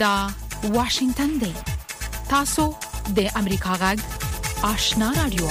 دا 0.00 0.28
واشنگتن 0.72 1.26
دی 1.40 1.52
تاسو 2.28 2.62
د 3.16 3.26
امریکا 3.38 3.72
غږ 3.82 3.98
آشنا 4.66 5.06
رادیو 5.16 5.48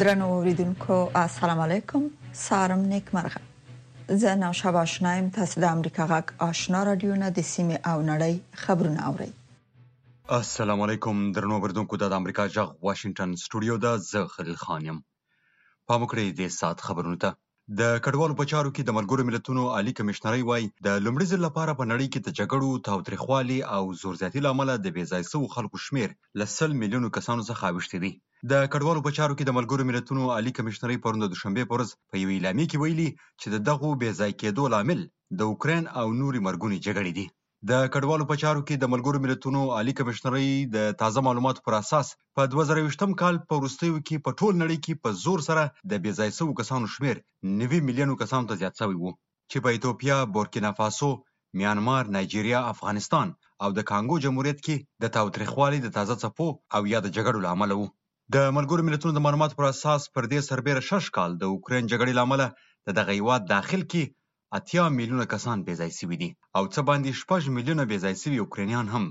درنو 0.00 0.24
اوریدونکو 0.36 0.96
السلام 1.22 1.60
علیکم 1.66 2.08
سلام 2.40 2.82
نیک 2.92 3.12
مرغه 3.18 4.16
زه 4.22 4.32
نو 4.42 4.48
شب 4.62 4.76
آشنا 4.82 5.12
يم 5.18 5.28
تاسو 5.38 5.60
د 5.64 5.68
امریکا 5.76 6.06
غږ 6.14 6.34
آشنا 6.54 6.80
رادیو 6.90 7.14
نه 7.22 7.28
د 7.40 7.46
سیمه 7.52 7.78
او 7.90 7.92
نړۍ 8.08 8.58
خبرونه 8.64 9.04
اورئ 9.12 9.28
السلام 10.40 10.80
علیکم 10.88 11.20
درنو 11.36 11.60
اوریدونکو 11.62 12.00
د 12.04 12.18
امریکا 12.20 12.48
جغ 12.58 12.74
واشنگټن 12.88 13.38
سټوډیو 13.44 13.78
د 13.86 14.02
زه 14.10 14.26
خلیل 14.36 14.58
خان 14.66 14.90
يم 14.90 15.00
پام 15.06 16.04
وکړئ 16.06 16.34
د 16.42 16.52
سات 16.58 16.84
خبرونه 16.88 17.22
ته 17.26 17.32
د 17.78 17.82
کډوالو 18.04 18.34
په 18.38 18.44
چارو 18.52 18.70
کې 18.76 18.82
د 18.84 18.90
ملګرو 18.98 19.26
ملتونو 19.28 19.62
عالی 19.74 19.92
کمشنري 19.98 20.42
وای 20.46 20.64
د 20.86 20.88
لومړي 21.04 21.26
ځل 21.32 21.40
لپاره 21.48 21.76
په 21.80 21.84
نړۍ 21.90 22.06
کې 22.12 22.20
د 22.22 22.28
جګړو، 22.38 22.70
تاوتریخوالي 22.88 23.58
او 23.76 23.82
زور 24.00 24.14
زیاتی 24.22 24.40
لامل 24.46 24.68
د 24.78 24.86
بې 24.96 25.04
ځای 25.12 25.22
سو 25.32 25.40
خلکو 25.54 25.76
شمیر 25.86 26.10
لسل 26.40 26.70
میلیونو 26.82 27.08
کسانو 27.16 27.46
څخه 27.50 27.62
اوښتی 27.72 27.98
دی. 28.04 28.12
د 28.50 28.54
کډوالو 28.72 29.04
په 29.06 29.10
چارو 29.18 29.36
کې 29.36 29.44
د 29.46 29.56
ملګرو 29.58 29.88
ملتونو 29.90 30.22
عالی 30.36 30.52
کمشنري 30.58 30.96
پرون 31.02 31.20
د 31.22 31.30
دوشنبه 31.32 31.62
په 31.68 31.74
ورځ 31.76 31.88
په 32.12 32.16
یو 32.22 32.28
اعلامیه 32.36 32.66
کې 32.70 32.80
ویلي 32.82 33.08
چې 33.40 33.46
د 33.54 33.56
دغو 33.70 33.90
بې 34.00 34.10
ځای 34.20 34.32
کېدو 34.40 34.62
لامل 34.74 35.00
د 35.38 35.40
اوکرين 35.50 35.84
او 36.00 36.06
نوري 36.22 36.40
مرګونی 36.46 36.78
جګړې 36.86 37.12
دي. 37.18 37.26
د 37.68 37.72
کډوالو 37.92 38.24
په 38.28 38.36
چارو 38.42 38.60
کې 38.68 38.74
د 38.82 38.88
ملګرو 38.92 39.22
ملتونو 39.24 39.60
عالی 39.76 39.92
کمشنرۍ 39.98 40.50
د 40.76 40.92
تازه 41.00 41.20
معلوماتو 41.26 41.64
پر 41.66 41.74
اساس 41.82 42.06
په 42.38 42.42
2020م 42.52 43.10
کال 43.22 43.34
په 43.48 43.54
وروستیو 43.58 43.96
کې 44.06 44.22
په 44.26 44.30
ټول 44.38 44.52
نړۍ 44.62 44.76
کې 44.84 44.94
په 45.02 45.08
زور 45.24 45.38
سره 45.48 45.62
د 45.90 45.92
بې 46.02 46.12
ځای 46.18 46.30
شوو 46.38 46.56
کسانو 46.60 46.90
شمیر 46.94 47.20
90 47.58 47.84
میلیونو 47.88 48.14
کسانو 48.22 48.48
ته 48.52 48.60
زیات 48.62 48.74
شوی 48.80 48.96
وو 49.00 49.12
چې 49.50 49.58
په 49.66 49.76
ایتوپیا، 49.76 50.16
بورکینا 50.36 50.70
فاسو، 50.78 51.08
میانمار، 51.62 52.02
نایجیریا، 52.16 52.60
افغانستان 52.72 53.26
او 53.62 53.68
د 53.78 53.88
کانګو 53.90 54.16
جمهوریت 54.26 54.58
کې 54.64 54.76
د 55.06 55.12
تاوتریخوالي 55.16 55.78
د 55.82 55.92
تازه 55.96 56.14
څپو 56.22 56.48
او 56.78 56.82
یا 56.92 56.98
د 57.06 57.12
جګړو 57.16 57.40
لامل 57.46 57.70
وو 57.76 57.86
د 58.38 58.48
ملګرو 58.60 58.86
ملتونو 58.88 59.12
د 59.14 59.24
معلوماتو 59.26 59.58
پر 59.60 59.66
اساس 59.72 60.00
پر 60.16 60.22
دې 60.32 60.40
سربېره 60.48 60.86
شش 60.90 61.10
کال 61.18 61.30
د 61.40 61.52
اوکرين 61.54 61.92
جګړې 61.92 62.18
لامل 62.20 62.42
د 62.88 62.98
دغه 62.98 63.18
هیواد 63.18 63.48
داخل 63.54 63.82
کې 63.92 64.12
اتیا 64.58 64.84
میلیونه 64.98 65.24
کسان 65.32 65.58
بېځای 65.66 65.90
سوي 66.00 66.16
دي 66.22 66.28
او 66.56 66.62
څه 66.74 66.80
باندې 66.88 67.16
شپږ 67.20 67.42
میلیونه 67.56 67.82
بېځای 67.92 68.14
سوي 68.22 68.38
اوکراینیان 68.44 68.86
هم 68.94 69.04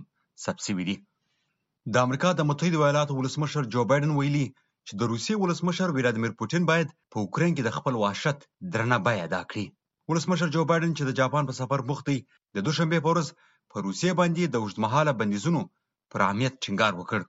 ثبت 0.43 0.61
سوي 0.67 0.83
دي 0.89 0.95
د 1.93 1.95
امریکا 2.05 2.29
د 2.35 2.41
متحده 2.49 2.79
ایالاتو 2.87 3.13
ولسمشر 3.19 3.63
جو 3.75 3.81
بایدن 3.91 4.11
ویلي 4.15 4.43
چې 4.87 4.93
د 4.99 5.01
روسیې 5.11 5.35
ولسمشر 5.43 5.89
ولادیمیر 5.97 6.33
پوتین 6.39 6.63
باید 6.71 6.87
په 7.11 7.17
اوکراین 7.23 7.53
کې 7.55 7.63
د 7.65 7.71
خپل 7.77 7.93
وحشت 8.03 8.39
درنه 8.73 8.97
بیه 9.05 9.23
ادا 9.27 9.41
کړي 9.53 9.65
ولسمشر 10.11 10.47
جو 10.57 10.61
بایدن 10.71 10.91
چې 10.97 11.03
د 11.05 11.11
جاپان 11.21 11.43
په 11.51 11.57
سفر 11.61 11.79
بوخت 11.91 12.05
دی 12.09 12.19
د 12.57 12.67
دوشنبه 12.67 12.97
په 13.03 13.09
ورځ 13.13 13.27
په 13.71 13.75
روسیې 13.85 14.11
باندې 14.21 14.43
د 14.47 14.55
اوږدمهاله 14.61 15.11
بندیزونو 15.21 15.61
پر 16.13 16.19
اهمیت 16.27 16.53
ټینګار 16.63 16.93
وکړ 16.99 17.19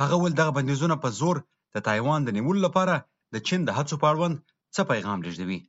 هغه 0.00 0.14
ول 0.22 0.32
دغه 0.42 0.50
بندیزونه 0.58 0.94
په 1.06 1.20
زور 1.22 1.36
د 1.44 1.76
تایوان 1.90 2.20
د 2.28 2.40
نیول 2.40 2.58
لپاره 2.66 2.94
د 3.34 3.48
چین 3.50 3.60
د 3.68 3.80
هڅو 3.80 3.94
په 4.04 4.12
اړوند 4.12 4.36
څه 4.74 4.80
پیغام 4.92 5.18
لېږدوي 5.28 5.60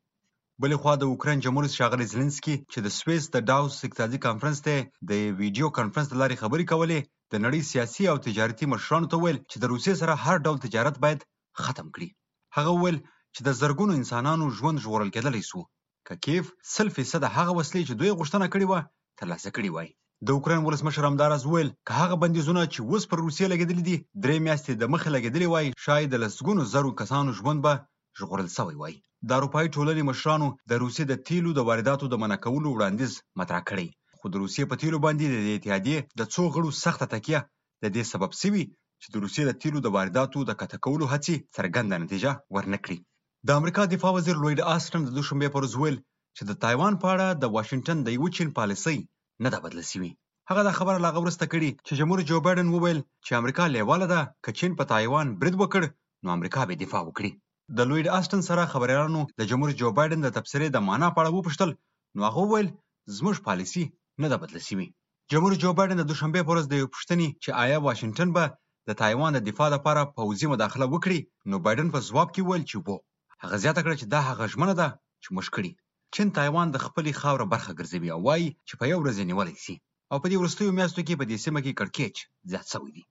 بلې 0.64 0.78
خوا 0.82 0.94
د 1.00 1.04
اوکراین 1.12 1.40
جمهور 1.46 1.64
رئیس 1.66 1.76
شاغلي 1.82 2.06
زلنسکي 2.12 2.56
چې 2.72 2.80
د 2.86 2.94
سویس 3.00 3.24
د 3.36 3.46
داوس 3.50 3.76
اقتصادي 3.88 4.20
کانفرنس 4.26 4.60
ته 4.68 4.76
د 5.10 5.22
ویډیو 5.40 5.68
کانفرنس 5.78 6.08
د 6.10 6.16
لارې 6.22 6.40
خبري 6.42 6.66
کولې 6.72 7.00
د 7.32 7.36
نړۍ 7.46 7.62
سیاسي 7.72 8.04
او 8.12 8.18
تجارتي 8.28 8.66
مشرانو 8.74 9.10
ته 9.14 9.18
ویل 9.24 9.40
چې 9.52 9.58
د 9.64 9.72
روسیې 9.74 9.94
سره 10.02 10.14
هر 10.26 10.36
ډول 10.46 10.58
تجارت 10.66 10.96
باید 11.06 11.20
ختم 11.64 11.88
کړي 11.98 12.10
هغه 12.58 12.72
ویل 12.82 12.98
چې 13.36 13.42
د 13.48 13.58
زرګونو 13.62 13.94
انسانانو 14.00 14.46
ژوند 14.62 14.82
ژغورل 14.86 15.10
کېدلی 15.16 15.44
سو 15.50 15.60
که 16.10 16.14
کیف 16.26 16.46
سل 16.76 16.88
فیصده 16.98 17.28
هغه 17.38 17.52
وسلې 17.60 17.84
چې 17.88 17.94
دوی 18.00 18.12
غوښتنه 18.20 18.48
کړې 18.54 18.66
وه 18.72 18.82
ترلاسه 19.22 19.50
کړې 19.56 19.70
وای 19.76 19.90
د 20.30 20.38
اوکرين 20.38 20.62
ولسمشر 20.64 21.04
همدارز 21.12 21.42
ویل 21.46 21.70
که 21.90 21.94
هغه 22.02 22.16
بندیزونه 22.24 22.62
چې 22.74 22.80
اوس 22.90 23.04
پر 23.14 23.18
روسیه 23.26 23.48
لګیدلې 23.54 23.84
دي 23.90 23.98
درې 24.24 24.38
میاشتې 24.48 24.72
د 24.82 24.96
مخه 24.96 25.08
لګیدلې 25.16 25.48
وای 25.50 25.68
شاید 25.86 26.12
لسګونو 26.24 26.62
زرو 26.74 26.92
کسانو 27.00 27.32
ژوند 27.40 27.60
به 27.66 27.74
ژغورل 28.20 28.50
شوی 28.58 28.78
وای 28.82 28.96
د 29.30 29.32
اروپایي 29.40 29.68
ټولنې 29.76 30.04
مشرانو 30.10 30.48
د 30.72 30.74
روسیې 30.84 31.06
د 31.10 31.14
تیلو 31.28 31.50
د 31.56 31.60
وارداتو 31.70 32.06
د 32.10 32.16
منع 32.22 32.38
کولو 32.46 32.68
وړاندیز 32.72 33.12
مطرح 33.40 33.62
کړی 33.70 33.88
خو 34.18 34.26
د 34.34 34.36
روسیې 34.44 34.64
په 34.70 34.76
تیلو 34.82 34.98
باندې 35.06 35.26
د 35.28 35.36
اتحادیې 35.58 36.00
د 36.20 36.30
څو 36.34 36.44
غړو 36.56 36.70
سخته 36.86 37.06
تکیه 37.14 37.40
د 37.84 37.86
دې 37.96 38.04
سبب 38.12 38.32
سوي 38.42 38.64
چې 39.02 39.08
د 39.14 39.16
روسیې 39.24 39.44
د 39.48 39.52
تیلو 39.62 39.80
د 39.84 39.88
وارداتو 39.96 40.40
د 40.50 40.58
کته 40.62 40.78
کولو 40.86 41.06
هڅې 41.14 41.36
څرګنده 41.58 41.96
نتیجه 42.06 42.32
ورنکړي 42.56 42.98
د 43.48 43.60
امریکا 43.62 43.84
دفاع 43.94 44.12
وزیر 44.18 44.36
لوید 44.44 44.60
آسټن 44.76 45.02
د 45.06 45.10
دوشنبه 45.18 45.48
پر 45.56 45.62
ورځ 45.64 45.74
ویل 45.78 45.98
چې 46.36 46.44
د 46.50 46.60
تایوان 46.64 46.94
په 47.04 47.08
اړه 47.14 47.28
د 47.42 47.54
واشنگټن 47.56 47.98
د 48.04 48.10
یو 48.18 48.28
چین 48.38 48.50
پالیسۍ 48.58 48.98
نه 49.44 49.50
ده 49.54 49.58
بدله 49.66 49.84
سوي 49.92 50.12
هغه 50.52 50.62
دا 50.68 50.74
خبره 50.80 51.04
لاغه 51.06 51.20
ورسته 51.24 51.46
کړي 51.54 51.70
چې 51.88 51.94
جمهور 52.00 52.20
جو 52.30 52.38
بایدن 52.50 52.68
وویل 52.74 53.00
چې 53.26 53.32
امریکا 53.42 53.64
لیواله 53.76 54.06
ده 54.14 54.22
که 54.46 54.50
چین 54.60 54.72
په 54.80 54.84
تایوان 54.94 55.28
برید 55.44 55.56
وکړ 55.62 55.82
نو 56.24 56.30
امریکا 56.38 56.62
به 56.70 56.76
دفاع 56.84 57.04
وکړي 57.06 57.32
د 57.78 57.80
لوید 57.90 58.08
اسټن 58.20 58.42
سره 58.50 58.70
خبريالانو 58.74 59.20
د 59.40 59.42
جمهور 59.50 59.70
جو 59.82 59.88
بایدن 59.98 60.20
د 60.24 60.30
تبصرې 60.38 60.68
د 60.72 60.78
معنا 60.88 61.08
په 61.14 61.20
اړه 61.22 61.32
وپوښتل 61.34 61.70
نو 62.16 62.22
هغه 62.28 62.40
وویل 62.46 62.70
زموږ 63.18 63.36
پالیسی 63.48 63.84
نه 64.22 64.28
ده 64.32 64.38
بدله 64.42 64.62
شوې 64.70 64.88
جمهور 65.32 65.54
جو 65.62 65.70
بایدن 65.78 65.98
د 66.00 66.04
دوشنبه 66.10 66.42
پر 66.46 66.50
ورځ 66.52 66.66
د 66.70 66.76
پښتني 66.94 67.28
چې 67.44 67.50
آیا 67.64 67.78
واشنگټن 67.82 68.30
به 68.36 68.46
د 68.90 68.98
تایوان 69.02 69.32
د 69.38 69.46
دفاع 69.50 69.70
لپاره 69.76 70.10
پوځي 70.18 70.48
مداخله 70.54 70.86
وکړي 70.90 71.20
نو 71.50 71.56
بایدن 71.68 71.88
په 71.94 72.00
جواب 72.08 72.28
کې 72.34 72.42
وویل 72.46 72.66
چې 72.72 72.78
وو 72.86 72.98
هغه 73.44 73.56
زیاته 73.64 73.82
کړه 73.86 73.96
چې 74.00 74.06
دا 74.14 74.20
هغه 74.30 74.46
ژمنه 74.54 74.74
ده 74.82 74.88
چې 75.24 75.30
مشکړي 75.38 75.72
چین 76.16 76.28
تایوان 76.38 76.68
د 76.72 76.78
خپلې 76.86 77.12
خاورې 77.22 77.52
برخه 77.54 77.72
ګرځوي 77.80 78.10
او 78.16 78.20
وایي 78.28 78.50
چې 78.68 78.74
په 78.80 78.86
یو 78.92 78.98
ورځ 79.02 79.16
نیولای 79.30 79.56
شي 79.66 79.76
او 80.12 80.18
په 80.22 80.28
دې 80.30 80.38
ورستیو 80.42 80.76
میاشتو 80.80 81.02
کې 81.08 81.16
په 81.20 81.26
دې 81.30 81.38
سیمه 81.46 81.60
کې 81.66 81.78
کړکېچ 81.80 82.16
زیات 82.52 82.68
شوی 82.74 82.92
دی 82.98 83.04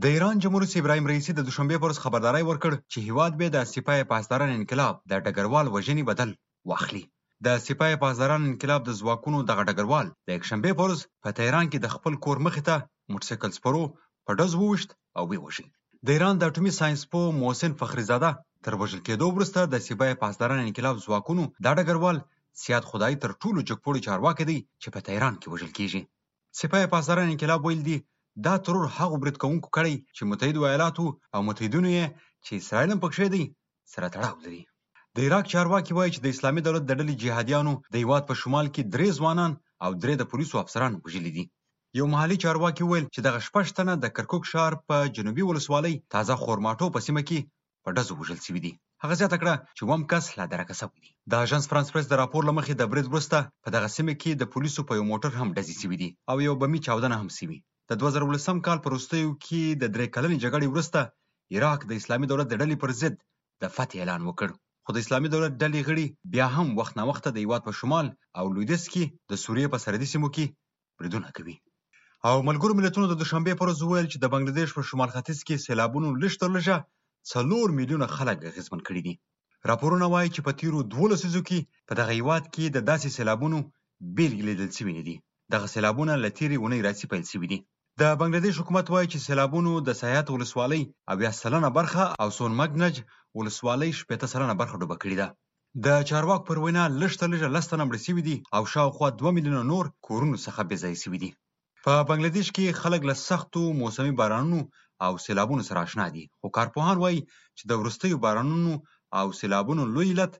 د 0.00 0.04
ایران 0.14 0.38
جمهور 0.42 0.62
رئیس 0.64 0.76
ابراهیم 0.78 1.06
رئیسی 1.10 1.32
د 1.38 1.44
دوشنبه 1.46 1.76
پر 1.82 1.90
خبرداري 2.04 2.42
ورکړ 2.46 2.72
چې 2.92 2.98
هیواد 3.06 3.32
به 3.40 3.46
د 3.56 3.64
سپای 3.74 4.02
پاسداران 4.12 4.50
انقلاب 4.58 4.94
د 5.10 5.12
ډګروال 5.24 5.66
وژنې 5.74 6.02
بدل 6.10 6.30
واخلي 6.70 7.02
د 7.46 7.58
سپای 7.66 7.94
پاسداران 8.04 8.42
انقلاب 8.50 8.80
د 8.86 8.90
ځواکونو 9.00 9.38
د 9.48 9.60
ډګروال 9.68 10.06
د 10.28 10.38
یکشنبه 10.38 10.70
پر 10.78 10.90
په 11.24 11.30
تهران 11.38 11.66
کې 11.70 11.78
د 11.80 11.86
خپل 11.94 12.12
کور 12.26 12.36
مخې 12.46 12.62
ته 12.68 12.76
موټرسایکل 13.12 13.50
سپرو 13.58 13.82
په 14.26 14.30
ډز 14.38 14.52
ووشت 14.60 14.88
او 15.18 15.22
وی 15.30 15.38
وژن 15.46 15.66
د 16.06 16.16
ایران 16.16 16.34
د 16.38 16.42
اټومي 16.50 16.72
ساينس 16.80 17.02
پو 17.12 17.20
محسن 17.42 17.72
فخری 17.82 18.04
زاده 18.10 18.30
تر 18.64 18.72
وژل 18.80 19.00
کېدو 19.08 19.26
وروسته 19.32 19.60
د 19.74 19.84
سپای 19.88 20.14
پاسداران 20.22 20.60
انقلاب 20.66 20.96
ځواکونو 21.06 21.42
د 21.64 21.66
ډګروال 21.78 22.16
سیاد 22.62 22.84
خدای 22.90 23.12
تر 23.22 23.30
ټولو 23.42 23.58
جګپوړي 23.68 24.00
چارواکي 24.06 24.44
دی 24.50 24.58
چې 24.82 24.88
په 24.94 25.00
تهران 25.08 25.34
کې 25.40 25.48
وژل 25.52 25.70
کیږي 25.78 26.00
سپای 26.60 26.84
پاسداران 26.94 27.28
انقلاب 27.34 27.60
ویل 27.64 27.82
دي 27.90 27.98
دا 28.44 28.54
ترور 28.66 28.84
هغو 28.98 29.16
برید 29.22 29.36
کوونکو 29.42 29.68
کړی 29.76 29.94
چې 30.16 30.22
متحدو 30.30 30.60
ایالاتو 30.70 31.06
او 31.34 31.40
متحدینو 31.48 31.88
یې 31.96 32.06
چې 32.46 32.52
اسرائیل 32.60 32.90
هم 32.92 33.00
پکښې 33.04 33.26
دی 33.34 33.44
سره 33.94 34.06
تړاو 34.14 34.36
لري 34.44 34.60
د 35.16 35.18
عراق 35.26 35.44
چارواکي 35.52 35.92
وایي 35.94 36.10
چې 36.14 36.20
د 36.22 36.26
اسلامي 36.34 36.60
دولت 36.66 36.84
د 36.86 36.92
ډلې 37.00 37.14
جهادیانو 37.22 37.72
د 37.92 37.94
هیواد 38.02 38.22
په 38.30 38.34
شمال 38.40 38.66
کې 38.74 38.82
درې 38.94 39.08
ځوانان 39.18 39.52
او 39.84 39.90
درې 40.02 40.14
د 40.18 40.22
پولیسو 40.30 40.60
افسرانو 40.64 40.96
وژلي 41.04 41.30
دي 41.36 41.44
یو 41.98 42.06
محلي 42.14 42.36
چارواکي 42.44 42.84
ویل 42.84 43.06
چې 43.14 43.20
دغه 43.26 43.38
شپږ 43.46 43.64
تنه 43.78 43.94
د 43.96 44.06
کرکوک 44.16 44.44
ښار 44.52 44.72
په 44.88 44.96
جنوبي 45.16 45.44
ولسوالۍ 45.46 45.94
تازه 46.14 46.34
خورماټو 46.42 46.86
په 46.94 47.00
سیمه 47.06 47.22
کې 47.28 47.38
په 47.84 47.88
ډزو 47.96 48.12
وژل 48.20 48.38
شوي 48.46 48.60
دي 48.66 48.72
هغه 49.02 49.14
زیاته 49.20 49.36
کړه 49.42 49.54
چې 49.76 49.82
وم 49.90 50.02
کس 50.12 50.24
لا 50.38 50.44
درکه 50.54 50.74
سوي 50.80 50.98
دي 51.04 51.10
د 51.30 51.32
اژانس 51.44 51.64
فرانس 51.70 51.88
پریس 51.92 52.06
د 52.08 52.14
راپور 52.22 52.42
لمخې 52.48 52.72
د 52.78 52.82
برید 52.92 53.06
وروسته 53.08 53.38
په 53.64 53.68
دغه 53.76 53.88
سیمه 53.96 54.12
کې 54.20 54.30
د 54.34 54.42
پولیسو 54.52 54.86
په 54.88 54.92
یو 54.98 55.04
موټر 55.12 55.30
هم 55.40 55.48
ډزې 55.56 55.74
شوي 55.82 55.96
دي 56.02 56.08
او 56.30 56.36
یو 56.46 56.54
بمی 56.62 56.80
چاودنه 56.86 57.16
هم 57.22 57.28
شوي 57.38 57.58
د 57.90 57.92
2019 58.00 58.58
کال 58.66 58.78
په 58.80 58.88
وروستیو 58.90 59.30
کې 59.44 59.62
د 59.82 59.84
درې 59.94 60.06
کلنې 60.14 60.42
جګړې 60.44 60.66
وروسته 60.70 61.00
عراق 61.54 61.80
د 61.86 61.92
اسلامي 62.00 62.26
دولت 62.30 62.46
د 62.50 62.54
ډلې 62.60 62.76
پر 62.82 62.90
ضد 63.00 63.14
د 63.62 63.64
فتح 63.76 63.96
اعلان 64.00 64.20
وکړ 64.24 64.48
خو 64.84 64.90
د 64.94 64.98
اسلامي 65.04 65.28
دولت 65.34 65.52
ډلې 65.62 65.80
غړي 65.88 66.06
بیا 66.32 66.46
هم 66.56 66.66
وخت 66.78 66.94
ناوخته 67.00 67.28
د 67.32 67.38
هیواد 67.44 67.62
په 67.66 67.72
شمال 67.78 68.06
او 68.38 68.44
لویدیځ 68.54 68.84
کې 68.92 69.04
د 69.30 69.32
سوریې 69.44 69.66
په 69.72 69.78
سرحدي 69.84 70.08
سیمو 70.14 70.28
کې 70.36 70.44
بریدونه 70.98 71.28
کوي 71.36 71.56
او 72.28 72.36
ملګرو 72.48 72.76
ملتونو 72.78 73.06
د 73.08 73.14
دوشنبې 73.20 73.52
پر 73.60 73.64
ورځ 73.68 73.78
وویل 73.80 74.06
چې 74.12 74.18
د 74.20 74.26
بنګلاديش 74.32 74.70
په 74.76 74.82
شمال 74.88 75.10
ختیځ 75.16 75.38
کې 75.46 75.62
سیلابونو 75.66 76.08
لږ 76.22 76.32
تر 76.42 76.50
لږه 76.56 76.76
څلور 77.32 77.66
میلیونه 77.78 78.06
خلک 78.16 78.38
اغېزمن 78.48 78.80
کړي 78.88 79.00
دي 79.06 79.14
راپورونه 79.70 80.06
وایي 80.12 80.28
چې 80.34 80.40
په 80.46 80.52
تیرو 80.60 80.78
دوو 80.92 81.06
لسیزو 81.12 81.40
کې 81.48 81.58
په 81.88 81.92
دغه 81.98 82.10
هیواد 82.18 82.44
کې 82.54 82.64
د 82.70 82.78
داسې 82.90 83.08
سیلابونو 83.16 83.58
بیلګې 84.16 84.46
لیدل 84.48 84.70
سوي 84.78 84.92
نه 84.98 85.04
دي 85.08 85.16
دغه 85.54 85.66
سیلابونه 85.74 86.12
له 86.22 86.28
تېرې 86.38 86.56
اونۍ 86.60 86.80
راځي 86.86 87.06
پیل 87.10 87.24
شوي 87.32 87.48
دي 87.52 87.58
د 88.00 88.02
بنګلاديش 88.20 88.54
حکومت 88.62 88.86
وایي 88.90 89.08
چې 89.12 89.24
سیلابونو 89.26 89.72
د 89.86 89.90
سیات 90.02 90.26
ولسوالۍ 90.30 90.82
اویا 91.12 91.30
سلنه 91.42 91.68
برخه 91.78 92.02
او 92.22 92.28
سون 92.36 92.52
مګنج 92.62 92.94
ولسوالۍ 93.38 93.90
شپېته 94.00 94.26
سلنه 94.34 94.54
برخه 94.60 94.76
ډوبه 94.80 94.96
کړې 95.02 95.16
ده 95.20 95.28
د 95.86 95.88
چارواک 96.08 96.40
پر 96.48 96.56
وینا 96.64 96.84
لږ 97.00 97.12
تر 97.20 97.28
لږه 97.34 97.48
لس 97.56 97.64
تنه 97.70 97.84
مړه 97.88 98.00
سوي 98.06 98.22
دي 98.28 98.36
او 98.56 98.62
شاوخوا 98.72 99.08
دوه 99.18 99.30
میلیونه 99.36 99.62
نور 99.70 99.84
کورونو 100.06 100.36
څخه 100.46 100.60
بې 100.68 100.76
ځایه 100.82 100.98
سوي 101.04 101.18
دي 101.22 101.30
په 101.84 101.92
بنګلاديش 102.08 102.48
کې 102.56 102.78
خلک 102.82 103.00
له 103.10 103.14
سختو 103.28 103.62
موسمي 103.80 104.12
بارانونو 104.20 104.60
او 105.04 105.12
سیلابونو 105.24 105.62
سره 105.68 105.78
آشنا 105.86 106.06
دي 106.14 106.24
خو 106.38 106.46
کارپوهان 106.56 106.96
وایي 106.98 107.20
چې 107.56 107.62
د 107.68 107.72
وروستیو 107.80 108.22
بارانونو 108.24 108.72
او 109.18 109.26
سیلابونو 109.40 109.82
لوی 109.94 110.08
علت 110.14 110.32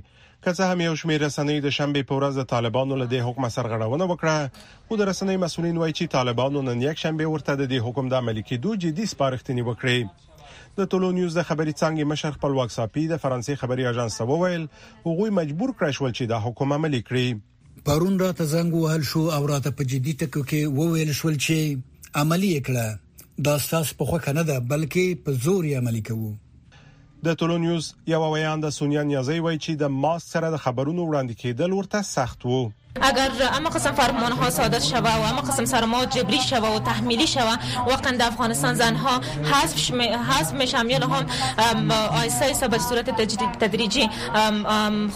که 0.43 0.53
څه 0.59 0.65
هم 0.73 0.81
یو 0.83 0.95
شمېر 1.01 1.21
رسنۍ 1.27 1.59
د 1.65 1.71
شنبه 1.75 2.01
په 2.07 2.17
ورځ 2.19 2.39
د 2.41 2.47
طالبانو 2.53 2.97
له 3.03 3.07
دې 3.13 3.19
حکم 3.27 3.45
سرغړونه 3.57 4.09
وکړه 4.13 4.89
خو 4.89 4.97
د 5.01 5.07
رسنۍ 5.11 5.37
مسولین 5.43 5.79
وایي 5.83 5.95
چې 5.99 6.13
طالبانو 6.15 6.63
نن 6.71 6.83
یک 6.87 7.03
شنبه 7.03 7.29
ورته 7.35 7.57
د 7.61 7.71
دې 7.75 7.85
حکم 7.89 8.09
د 8.15 8.19
عملي 8.25 8.43
کېدو 8.51 8.75
جدي 8.87 9.07
سپارښتنې 9.15 9.69
وکړې 9.69 10.59
د 10.81 10.89
ټولو 10.95 11.11
نیوز 11.21 11.39
د 11.39 11.47
خبري 11.53 11.77
څنګه 11.83 12.11
مشر 12.15 12.37
خپل 12.41 12.57
واکساپی 12.59 13.05
د 13.15 13.23
فرانسې 13.25 13.63
خبري 13.63 13.87
اژانس 13.95 14.19
ته 14.23 14.29
وویل 14.33 14.67
هغوی 15.07 15.35
مجبور 15.41 15.75
کړ 15.79 15.99
شول 16.01 16.13
چې 16.13 16.33
د 16.35 16.45
حکومت 16.49 16.81
عملي 16.83 17.03
کړي 17.11 17.89
پرون 17.91 18.21
راته 18.27 18.51
زنګ 18.57 18.85
وهل 18.85 19.07
شو 19.13 19.25
او 19.39 19.43
راته 19.55 19.77
په 19.83 19.91
جدي 19.95 20.17
ټکو 20.23 20.45
کې 20.51 20.79
وویل 20.83 21.15
شول 21.23 21.39
چې 21.49 22.23
عملي 22.25 22.53
کړه 22.71 23.43
دا 23.51 23.59
ساس 23.69 23.95
په 24.01 24.13
خو 24.15 24.23
کنه 24.29 24.47
ده 24.53 24.61
بلکې 24.73 25.29
په 25.29 25.43
زور 25.47 25.65
یې 25.69 25.85
عملي 25.85 26.03
کوو 26.13 26.35
د 27.27 27.33
ټولونیوز 27.41 27.87
یو 28.13 28.21
ویان 28.31 28.63
د 28.63 28.71
سونیا 28.77 29.03
نیازی 29.11 29.37
وایي 29.47 29.59
چې 29.59 29.77
د 29.83 29.93
ماسک 30.05 30.29
سره 30.37 30.51
د 30.55 30.61
خبرونو 30.65 31.05
وړاندې 31.05 31.43
کېدل 31.43 31.75
ورته 31.75 32.09
سخت 32.13 32.47
وو 32.47 32.63
اگر 33.11 33.45
اما 33.59 33.71
قسم 33.77 33.95
فرمان 34.01 34.33
ها 34.41 34.51
سادت 34.57 34.83
شوه 34.89 35.15
و 35.21 35.23
اما 35.29 35.45
قسم 35.51 35.69
سرما 35.75 36.01
جبری 36.17 36.41
شوه 36.49 36.73
و 36.75 36.81
تحمیلی 36.91 37.27
شوه 37.37 37.87
واقعا 37.93 38.13
در 38.23 38.27
افغانستان 38.27 38.75
زن 38.83 38.97
ها 39.07 39.17
حذف 39.53 39.79
شم... 39.87 40.03
حذف 40.29 40.53
میشم 40.61 40.91
یا 40.97 41.07
هم 41.15 41.91
آیسا 41.91 42.45
ایسا 42.53 42.69
به 42.75 42.79
صورت 42.91 43.11
تدریجی 43.67 44.09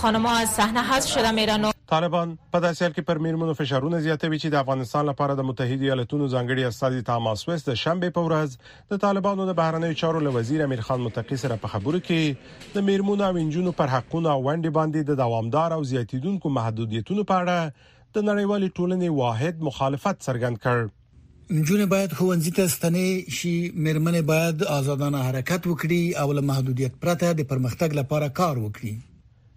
خانم 0.03 0.27
ها 0.27 0.37
از 0.37 0.51
صحنه 0.51 0.85
حذف 0.93 1.11
شده 1.17 1.31
میرن 1.31 1.65
و 1.65 1.71
طالبان 1.91 2.31
په 2.55 2.61
داسې 2.63 2.85
حال 2.85 2.95
کې 2.95 3.03
پر 3.09 3.19
میرمنو 3.25 3.53
فشارونه 3.59 3.99
زیاتوي 4.07 4.39
چې 4.43 4.55
د 4.55 4.63
افغانستان 4.65 5.05
لپاره 5.09 5.35
د 5.41 5.45
متحده 5.51 5.85
ایالاتونو 5.89 6.27
ځانګړي 6.33 6.67
استاذ 6.71 6.97
تاماس 7.11 7.45
وست 7.51 7.69
د 7.73 7.77
شنبه 7.83 8.11
په 8.17 8.25
ورځ 8.29 8.57
د 8.95 9.03
طالبانو 9.05 9.47
د 9.51 9.55
بهرنیو 9.61 9.99
چارو 10.01 10.23
له 10.29 10.33
وزیر 10.39 10.65
امیر 10.67 10.83
خان 10.91 11.05
متقی 11.07 11.39
سره 11.45 11.61
په 11.65 11.73
خبرو 11.77 12.01
کې 12.11 12.75
د 12.79 12.87
میرمنو 12.91 13.27
او 13.29 13.39
انجونو 13.45 13.75
پر 13.83 13.93
حقونو 13.95 14.33
او 14.35 14.37
ونډې 14.41 14.77
باندې 14.81 15.15
د 15.15 15.21
دوامدار 15.23 15.77
او 15.79 15.81
زیاتیدونکو 15.95 16.55
محدودیتونو 16.59 17.29
په 17.33 17.41
اړه 17.47 17.89
د 17.91 18.31
نړیوالې 18.33 18.77
ټولنې 18.77 19.17
واحد 19.23 19.65
مخالفت 19.73 20.19
څرګند 20.29 20.65
کړ 20.69 21.57
نجونه 21.61 21.89
باید 21.95 22.15
خوندې 22.19 22.57
ته 22.61 22.79
ستنې 22.79 23.37
شي 23.41 23.55
مېرمنې 23.73 24.33
باید 24.37 24.67
آزادانه 24.81 25.25
حرکت 25.33 25.73
وکړي 25.75 26.23
او 26.25 26.33
له 26.41 26.49
محدودیت 26.55 27.01
پرته 27.07 27.37
د 27.43 27.51
پرمختګ 27.55 28.01
لپاره 28.03 28.35
کار 28.43 28.59
وکړي 28.65 28.99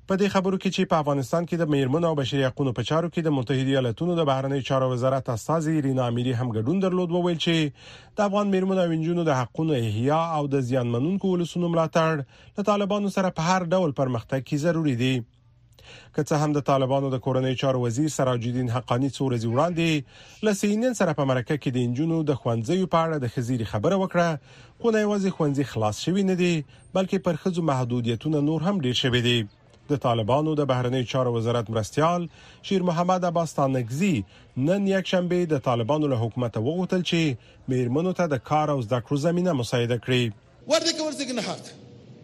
په 0.09 0.17
دې 0.19 0.29
خبرو 0.35 0.57
کې 0.61 0.69
چې 0.75 0.89
په 0.91 0.99
افغانستان 1.03 1.43
کې 1.49 1.55
د 1.61 1.65
میرمنو 1.73 2.07
او 2.11 2.15
بشري 2.19 2.43
حقوقو 2.45 2.71
په 2.77 2.83
چارو 2.91 3.09
کې 3.15 3.23
د 3.25 3.33
متحده 3.33 3.73
ایالاتونو 3.73 4.13
د 4.19 4.23
بهرنی 4.29 4.61
چارو 4.69 4.85
وزارت 4.93 5.27
استاذ 5.33 5.65
رینا 5.87 6.07
اميري 6.11 6.31
هم 6.39 6.47
ګډون 6.55 6.79
درلود 6.85 7.11
وویل 7.15 7.35
چې 7.43 8.15
د 8.19 8.25
افغان 8.27 8.49
میرمنو 8.53 8.81
او 8.85 8.95
انجونو 8.95 9.25
د 9.27 9.37
حقوقو 9.39 9.75
احیا 9.81 10.17
او 10.37 10.47
د 10.55 10.63
زیانمنونکو 10.69 11.33
ولسونو 11.33 11.69
ملاتړ 11.75 12.23
له 12.57 12.65
طالبانو 12.69 13.11
سره 13.17 13.31
په 13.41 13.45
هر 13.51 13.67
ډول 13.75 13.93
پرمختګ 13.99 14.47
کې 14.47 14.63
ضروری 14.63 14.95
دی 15.03 15.11
که 16.15 16.25
څه 16.29 16.41
هم 16.45 16.57
د 16.57 16.65
طالبانو 16.71 17.13
د 17.17 17.21
کورنۍ 17.27 17.61
چارو 17.65 17.83
وزیر 17.85 18.09
سراج 18.15 18.49
الدین 18.53 18.73
حقانی 18.77 19.09
څو 19.15 19.29
ورځې 19.29 19.47
وړاندې 19.53 20.41
له 20.49 20.57
سینین 20.63 20.97
سره 21.03 21.17
په 21.21 21.29
مرکه 21.33 21.55
کې 21.61 21.77
د 21.77 21.85
انجونو 21.89 22.19
د 22.31 22.41
خوانځي 22.41 22.89
په 22.95 23.03
اړه 23.03 23.27
د 23.27 23.35
خزيري 23.35 23.69
خبره 23.75 24.01
وکړه 24.01 24.57
خو 24.81 24.97
نه 24.97 25.05
یوازې 25.05 25.37
خوانځي 25.37 25.69
خلاص 25.75 26.03
شوی 26.09 26.27
نه 26.33 26.39
دی 26.43 26.51
بلکې 26.97 27.25
پر 27.29 27.41
خزو 27.45 27.67
محدودیتونه 27.71 28.45
نور 28.51 28.69
هم 28.69 28.85
ډیر 28.89 29.01
شوی 29.05 29.25
دی 29.29 29.39
د 29.89 29.97
طالبانو 30.01 30.51
د 30.57 30.65
بهرنی 30.69 31.01
چارو 31.11 31.33
وزارت 31.35 31.69
مرستيال 31.75 32.25
شیر 32.69 32.83
محمد 32.89 33.23
عباس 33.29 33.53
تانګزي 33.59 34.11
نن 34.65 34.87
یک 34.91 35.07
شنبه 35.11 35.45
د 35.53 35.61
طالبانو 35.67 36.09
له 36.11 36.19
حکومت 36.23 36.57
وغوښتل 36.65 37.05
چې 37.11 37.71
میرمنو 37.73 38.11
ته 38.19 38.27
د 38.33 38.41
کار 38.49 38.71
او 38.73 38.75
زده 38.87 38.99
کړو 39.07 39.21
زمينه 39.23 39.55
مساعده 39.61 39.97
کړي 40.07 40.67
ورته 40.73 40.91
کورځګ 40.99 41.39
نه 41.39 41.45
حق 41.47 41.71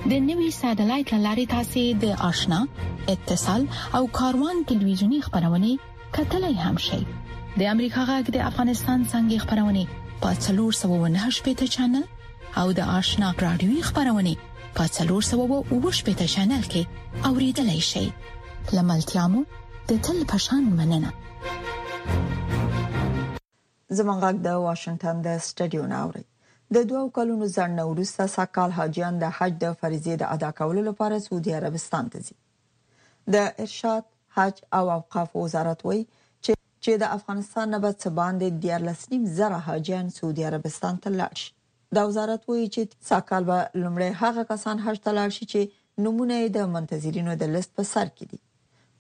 د 0.10 0.12
نوي 0.28 0.50
سټلایټ 0.62 1.10
لارې 1.26 1.46
تاسو 1.56 1.84
د 2.04 2.06
آشنا 2.30 2.60
اتصال 3.16 3.64
او 4.00 4.02
کاروان 4.20 4.64
ټلویزیونی 4.72 5.20
خبرونه 5.28 5.70
کتلای 6.20 6.54
هم 6.64 6.78
شئ 6.88 7.02
د 7.10 7.62
امریکا 7.74 8.04
غږ 8.12 8.26
د 8.38 8.48
افغانستان 8.52 9.00
څنګه 9.12 9.38
خبرونه 9.44 9.84
پاتلور 10.24 10.72
798 10.86 11.44
پټا 11.50 11.70
چنل 11.76 12.06
او 12.64 12.68
د 12.80 12.96
آشنا 13.00 13.28
رادیوي 13.48 13.82
خبرونه 13.90 14.34
پاتلور 14.82 15.22
798 15.34 16.08
پټا 16.10 16.26
چنل 16.38 16.64
کې 16.78 17.30
اوریدلای 17.32 17.82
شئ 17.92 18.08
لملتيامو 18.76 19.42
د 19.90 20.00
تل 20.08 20.18
پشان 20.32 20.64
مننه 20.78 21.12
زمونږ 23.98 24.18
غږ 24.24 24.36
د 24.48 24.56
واشنگټن 24.66 25.16
د 25.26 25.30
سټډیو 25.48 25.84
ناوړي 25.94 26.24
د 26.76 26.88
دوو 26.92 27.04
کلونو 27.18 27.46
ځان 27.58 27.74
وروسته 27.92 28.24
ساکال 28.36 28.72
حاجیان 28.80 29.14
د 29.24 29.34
حج 29.38 29.54
د 29.64 29.76
فریضې 29.82 30.14
د 30.22 30.32
ادا 30.38 30.50
کولو 30.60 30.82
لپاره 30.90 31.16
سعودي 31.28 31.52
عربستان 31.60 32.06
ته 32.16 32.26
ځي 32.30 32.36
د 33.36 33.64
ارشاد 33.66 34.04
حج 34.40 34.56
او 34.80 34.86
اوقاف 34.96 35.30
وزارت 35.44 35.80
وایي 35.88 36.04
چې 36.48 36.92
د 37.04 37.14
افغانستان 37.18 37.66
نه 37.76 37.80
به 37.86 37.92
باندې 38.20 38.48
د 38.64 38.90
14.5 38.90 39.38
زره 39.38 39.60
حاجیان 39.70 40.06
سعودي 40.18 40.44
عربستان 40.50 40.96
ته 41.06 41.10
لاړ 41.22 41.34
شي 41.44 41.52
د 42.00 42.10
وزارت 42.12 42.42
وایي 42.50 42.68
چې 42.76 42.82
ساکال 43.12 43.44
به 43.52 43.58
لمړی 43.84 44.12
هغه 44.24 44.42
کسان 44.52 44.76
حج 44.88 44.98
ته 45.08 45.12
لاړ 45.20 45.30
شي 45.38 45.46
چې 45.54 45.62
نمونه 46.08 46.36
د 46.60 46.70
منتظرینو 46.76 47.34
د 47.42 47.56
لیست 47.56 47.72
په 47.80 47.84
سر 47.96 48.08
کې 48.18 48.26
دي 48.34 48.40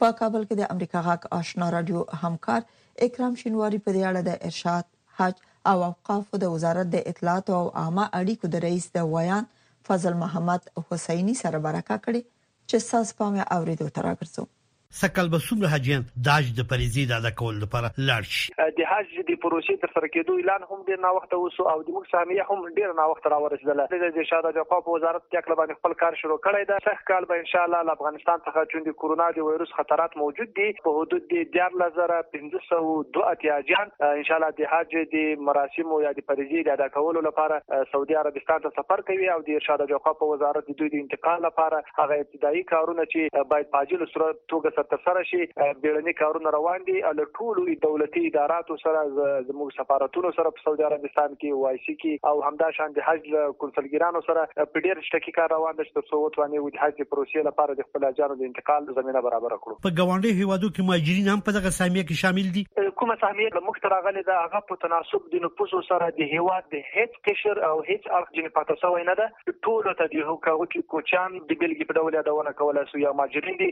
په 0.02 0.08
کابل 0.20 0.42
کې 0.48 0.56
د 0.58 0.64
امریکا 0.74 1.00
غاک 1.08 1.24
آشنا 1.40 1.68
رادیو 1.76 2.02
همکار 2.24 2.62
اکرام 3.06 3.34
شینواری 3.44 3.78
په 3.86 3.90
دې 3.96 4.02
اړه 4.10 4.22
د 4.26 4.32
ارشاد 4.48 4.86
حج 5.20 5.36
او 5.70 5.78
اوقافو 5.90 6.34
د 6.44 6.54
وزارت 6.56 6.88
د 6.96 7.08
اطلاعات 7.12 7.48
او 7.60 7.64
عامه 7.84 8.06
اړیکو 8.20 8.46
د 8.56 8.64
رئیس 8.68 8.86
د 8.98 9.08
ویان 9.14 9.46
فضل 9.90 10.14
محمد 10.26 10.62
حسیني 10.92 11.36
سره 11.44 11.58
برکه 11.68 11.96
کړي 12.06 12.22
چې 12.70 12.78
ساس 12.90 13.08
پامه 13.20 13.44
اوریدو 13.58 13.88
تر 13.98 14.04
راګرځو 14.10 14.44
سکل 14.90 15.30
به 15.30 15.38
څومره 15.48 15.68
حاجیان 15.72 16.04
داج 16.28 16.46
د 16.60 16.68
پریزي 16.70 17.04
د 17.08 17.18
ادا 17.20 17.32
کول 17.40 17.56
لپاره 17.64 17.88
لاړ 18.10 18.28
شي 18.34 18.54
د 18.82 18.86
حج 18.92 19.10
د 19.32 19.40
پروسې 19.46 19.82
تر 19.84 19.92
سره 19.96 20.08
کېدو 20.14 20.36
اعلان 20.42 20.64
هم 20.70 20.78
ډیر 20.90 21.02
ناوخت 21.06 21.34
وسو 21.40 21.66
او 21.72 21.82
د 21.88 21.90
موږ 21.96 22.08
سهمیه 22.12 22.46
هم 22.52 22.70
ډیر 22.78 22.94
ناوخت 23.00 23.28
راورسېدله 23.34 24.12
د 24.20 24.28
شاده 24.30 24.52
د 24.58 24.68
خپل 24.70 24.88
وزارت 24.98 25.26
ټاکل 25.36 25.54
باندې 25.62 25.80
خپل 25.82 25.96
کار 26.04 26.18
شروع 26.22 26.38
کړی 26.46 26.70
دا 26.70 26.78
څخ 26.86 27.04
کال 27.10 27.28
به 27.32 27.40
ان 27.42 27.50
شاء 27.56 27.64
الله 27.64 27.82
د 27.90 27.96
افغانستان 27.98 28.44
څخه 28.46 28.72
چون 28.74 28.86
د 28.88 28.96
کورونا 29.04 29.28
د 29.40 29.50
وایروس 29.50 29.74
خطرات 29.82 30.16
موجود 30.22 30.54
دي 30.62 30.70
په 30.88 30.96
حدود 31.00 31.28
د 31.36 31.60
14502 31.60 33.28
اتیاجان 33.34 33.94
ان 34.12 34.24
شاء 34.32 34.40
الله 34.40 34.52
د 34.62 34.72
حج 34.76 34.96
د 35.16 35.44
مراسمو 35.50 36.00
یا 36.06 36.16
د 36.22 36.28
پریزي 36.32 36.64
د 36.70 36.74
ادا 36.80 36.90
کولو 36.96 37.26
لپاره 37.30 37.84
سعودي 37.92 38.20
عربستان 38.24 38.66
ته 38.70 38.74
سفر 38.80 39.06
کوي 39.12 39.30
او 39.36 39.38
د 39.52 39.62
شاده 39.68 39.92
د 39.94 40.04
خپل 40.08 40.34
وزارت 40.34 40.72
د 40.74 40.80
دوی 40.84 40.94
د 40.98 40.98
انتقال 41.04 41.46
لپاره 41.50 41.84
هغه 42.02 42.22
ابتدایي 42.26 42.66
کارونه 42.74 43.10
چې 43.12 43.50
باید 43.56 43.74
په 43.78 43.84
عاجل 43.86 44.08
صورت 44.18 44.44
توګه 44.48 44.76
ته 44.80 44.84
تر 44.92 45.00
سره 45.06 45.22
شي 45.30 45.38
بیړني 45.44 46.12
کارونه 46.18 46.50
روان 46.56 46.84
دي 46.90 46.96
له 47.20 47.24
ټولو 47.38 47.76
دولتي 47.86 48.22
اداراتو 48.30 48.76
سره 48.84 49.00
زموږ 49.48 49.70
سفارتونو 49.78 50.32
سره 50.40 50.52
په 50.58 50.66
سعودي 50.66 50.84
عربستان 50.90 51.32
کې 51.32 51.64
وای 51.64 51.80
سي 51.86 51.96
کې 51.96 52.28
او 52.32 52.44
همدا 52.50 52.68
شان 52.80 52.94
د 52.98 53.08
حج 53.08 53.26
کنسولګرانو 53.64 54.22
سره 54.28 54.46
په 54.74 54.84
ډیر 54.88 55.02
شټکی 55.10 55.34
کار 55.40 55.52
روان 55.56 55.80
دي 55.80 55.86
چې 55.88 56.12
څو 56.12 56.20
وټوانی 56.26 56.62
وي 56.66 56.74
د 56.76 56.84
حج 56.86 57.00
پروسې 57.00 57.48
لپاره 57.50 57.78
د 57.82 57.88
خپل 57.90 58.06
اجازه 58.12 58.38
د 58.44 58.48
انتقال 58.52 58.90
زمينه 59.00 59.24
برابر 59.30 59.56
کړو 59.64 59.82
په 59.88 59.96
ګاونډي 60.02 60.44
هیوادو 60.44 60.70
کې 60.76 60.92
مهاجرین 60.92 61.32
هم 61.34 61.44
په 61.50 61.58
دغه 61.60 61.74
سامیه 61.80 62.06
کې 62.06 62.22
شامل 62.24 62.54
دي 62.60 62.94
کومه 63.04 63.16
سامیه 63.24 63.50
له 63.58 63.64
مخ 63.70 63.82
راغلي 63.96 64.22
دا 64.30 64.38
هغه 64.44 64.62
په 64.70 64.82
تناسب 64.86 65.28
د 65.34 65.44
نفوسو 65.48 65.82
سره 65.90 66.12
د 66.20 66.30
هیواد 66.36 66.70
د 66.76 66.86
هیڅ 66.94 67.20
کشر 67.30 67.60
او 67.72 67.74
هیڅ 67.90 68.08
اړخ 68.14 68.38
جن 68.38 68.48
پاتې 68.62 68.86
شوی 68.86 69.10
نه 69.10 69.18
ده 69.24 69.58
ټول 69.66 69.90
ته 70.00 70.10
د 70.14 70.30
هوکاو 70.30 70.64
کې 70.72 70.88
کوچان 70.96 71.36
د 71.40 71.52
بلګي 71.52 71.92
په 71.92 72.00
ډول 72.02 72.18
یادونه 72.22 72.56
کوله 72.64 72.86
سو 72.94 73.04
یا 73.08 73.14
ماجرین 73.24 73.60
دي 73.66 73.70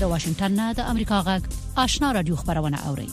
د 0.00 0.06
واشنگټن 0.10 0.52
نه 0.58 0.64
د 0.78 0.84
امریکا 0.90 1.16
غږ 1.28 1.42
آشنا 1.84 2.08
رادیو 2.16 2.36
خبرونه 2.40 2.78
اوري 2.90 3.06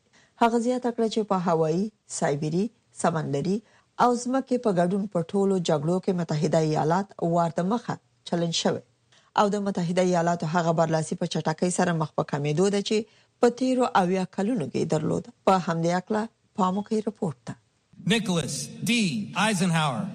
هغه 0.44 0.64
زیاته 0.66 0.94
کړه 0.96 1.12
چې 1.12 1.28
په 1.32 1.44
هوایی، 1.50 1.82
سایبری، 2.20 2.64
سمندري 3.02 3.56
او 4.04 4.08
ځمکې 4.18 4.58
په 4.66 4.70
ګډون 4.78 5.02
په 5.14 5.22
ټولو 5.32 5.56
جګړو 5.68 5.96
کې 6.04 6.12
متحده 6.18 6.60
ایالات 6.66 7.10
ورته 7.32 7.64
مخه 7.72 7.96
چلن 8.30 8.54
شوه 8.58 9.24
او 9.42 9.50
د 9.54 9.60
متحده 9.66 10.04
ایالاتو 10.12 10.48
هغه 10.54 10.72
برلاسي 10.78 11.18
په 11.22 11.28
چټکۍ 11.34 11.74
سره 11.78 11.96
مخ 11.98 12.14
په 12.20 12.30
کمیدو 12.30 12.68
ده 12.76 12.80
چې 12.88 13.20
په 13.42 13.52
تیرو 13.60 13.90
اویا 14.02 14.24
کلونو 14.38 14.68
کې 14.70 14.88
درلود 14.94 15.28
په 15.48 15.58
همدې 15.66 15.92
اکلا 16.00 16.22
پاموکې 16.60 17.02
رپورټ 17.12 17.52
ده 17.52 18.10
نیکولس 18.14 18.56
ډي 18.92 19.00
ایزنهاور 19.44 20.08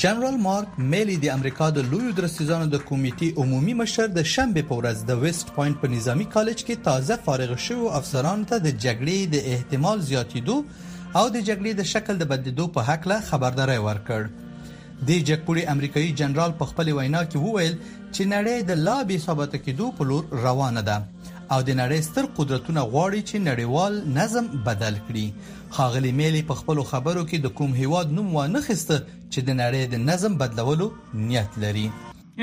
جنرال 0.00 0.34
مارک 0.48 0.74
میلی 0.94 1.16
د 1.26 1.30
امریکا 1.36 1.68
د 1.78 1.86
لویو 1.92 2.12
درستیزانو 2.20 2.68
د 2.74 2.82
کمیټې 2.88 3.44
عمومي 3.44 3.74
مشر 3.82 4.12
د 4.18 4.28
شنبه 4.32 4.68
په 4.72 4.80
ورځ 4.82 5.08
د 5.12 5.22
ویسټ 5.22 5.54
پوینټ 5.56 5.84
په 5.84 5.92
نظامی 5.94 6.26
کالج 6.34 6.62
کې 6.64 6.88
تازه 6.88 7.24
فارغ 7.28 7.54
شوی 7.68 7.92
افسرانو 8.02 8.50
ته 8.54 8.64
د 8.66 8.72
جګړې 8.86 9.36
د 9.36 9.54
احتمال 9.54 10.02
زیاتیدو 10.10 10.58
او 11.20 11.26
د 11.32 11.40
جګړې 11.46 11.72
د 11.78 11.84
شکل 11.92 12.18
د 12.20 12.28
بدلیدو 12.28 12.64
په 12.74 12.84
حق 12.90 13.06
له 13.12 13.24
خبرداري 13.32 13.80
ورکړ 13.86 14.20
د 15.08 15.10
جګپوري 15.30 15.64
امریکایي 15.72 16.12
جنرال 16.20 16.54
په 16.60 16.68
خپل 16.70 16.90
وینا 16.98 17.20
کې 17.24 17.42
وویل 17.46 17.74
چې 17.74 18.30
نړۍ 18.34 18.68
د 18.70 18.78
لا 18.86 18.94
به 19.10 19.18
ثابت 19.24 19.56
کېدو 19.66 19.90
په 20.00 20.06
لور 20.12 20.32
روانه 20.46 20.84
ده 20.88 20.96
او 21.02 21.60
د 21.68 21.74
نړۍ 21.80 22.00
ستر 22.08 22.30
قدرتونه 22.38 22.84
غواړي 22.92 23.20
چې 23.28 23.46
نړیوال 23.48 24.00
نظم 24.18 24.48
بدل 24.70 24.96
کړي 25.08 25.26
خاغلی 25.78 26.12
میلی 26.22 26.42
په 26.52 26.60
خپل 26.62 26.82
خبرو 26.92 27.26
کې 27.30 27.46
د 27.46 27.54
کوم 27.60 27.76
هیواد 27.82 28.16
نوم 28.20 28.32
و 28.36 28.46
نه 28.56 28.62
خسته 28.68 29.00
چې 29.06 29.48
د 29.50 29.58
نړۍ 29.62 29.96
د 29.96 30.06
نظم 30.10 30.38
بدلولو 30.44 30.90
نیت 31.30 31.62
لري 31.66 31.86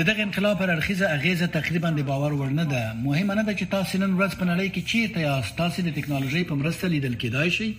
د 0.00 0.08
دغه 0.10 0.26
انقلاب 0.28 0.58
پر 0.64 0.72
اړخیزه 0.76 1.12
اغیزه 1.18 1.50
تقریبا 1.58 1.92
د 1.98 2.06
باور 2.10 2.34
ورنه 2.40 2.64
ده 2.74 2.82
مهمه 3.04 3.38
نه 3.40 3.44
ده 3.50 3.54
چې 3.58 3.70
تاسو 3.78 4.02
نن 4.04 4.16
ورځ 4.18 4.40
په 4.42 4.50
نړۍ 4.52 4.66
کې 4.74 4.92
چیرته 4.92 5.26
یاست 5.26 5.56
تاسو 5.64 5.86
د 5.88 5.94
ټکنالوژي 5.98 6.42
په 6.52 6.60
مرسته 6.64 6.92
لیدل 6.96 7.16
کېدای 7.24 7.52
شي 7.58 7.70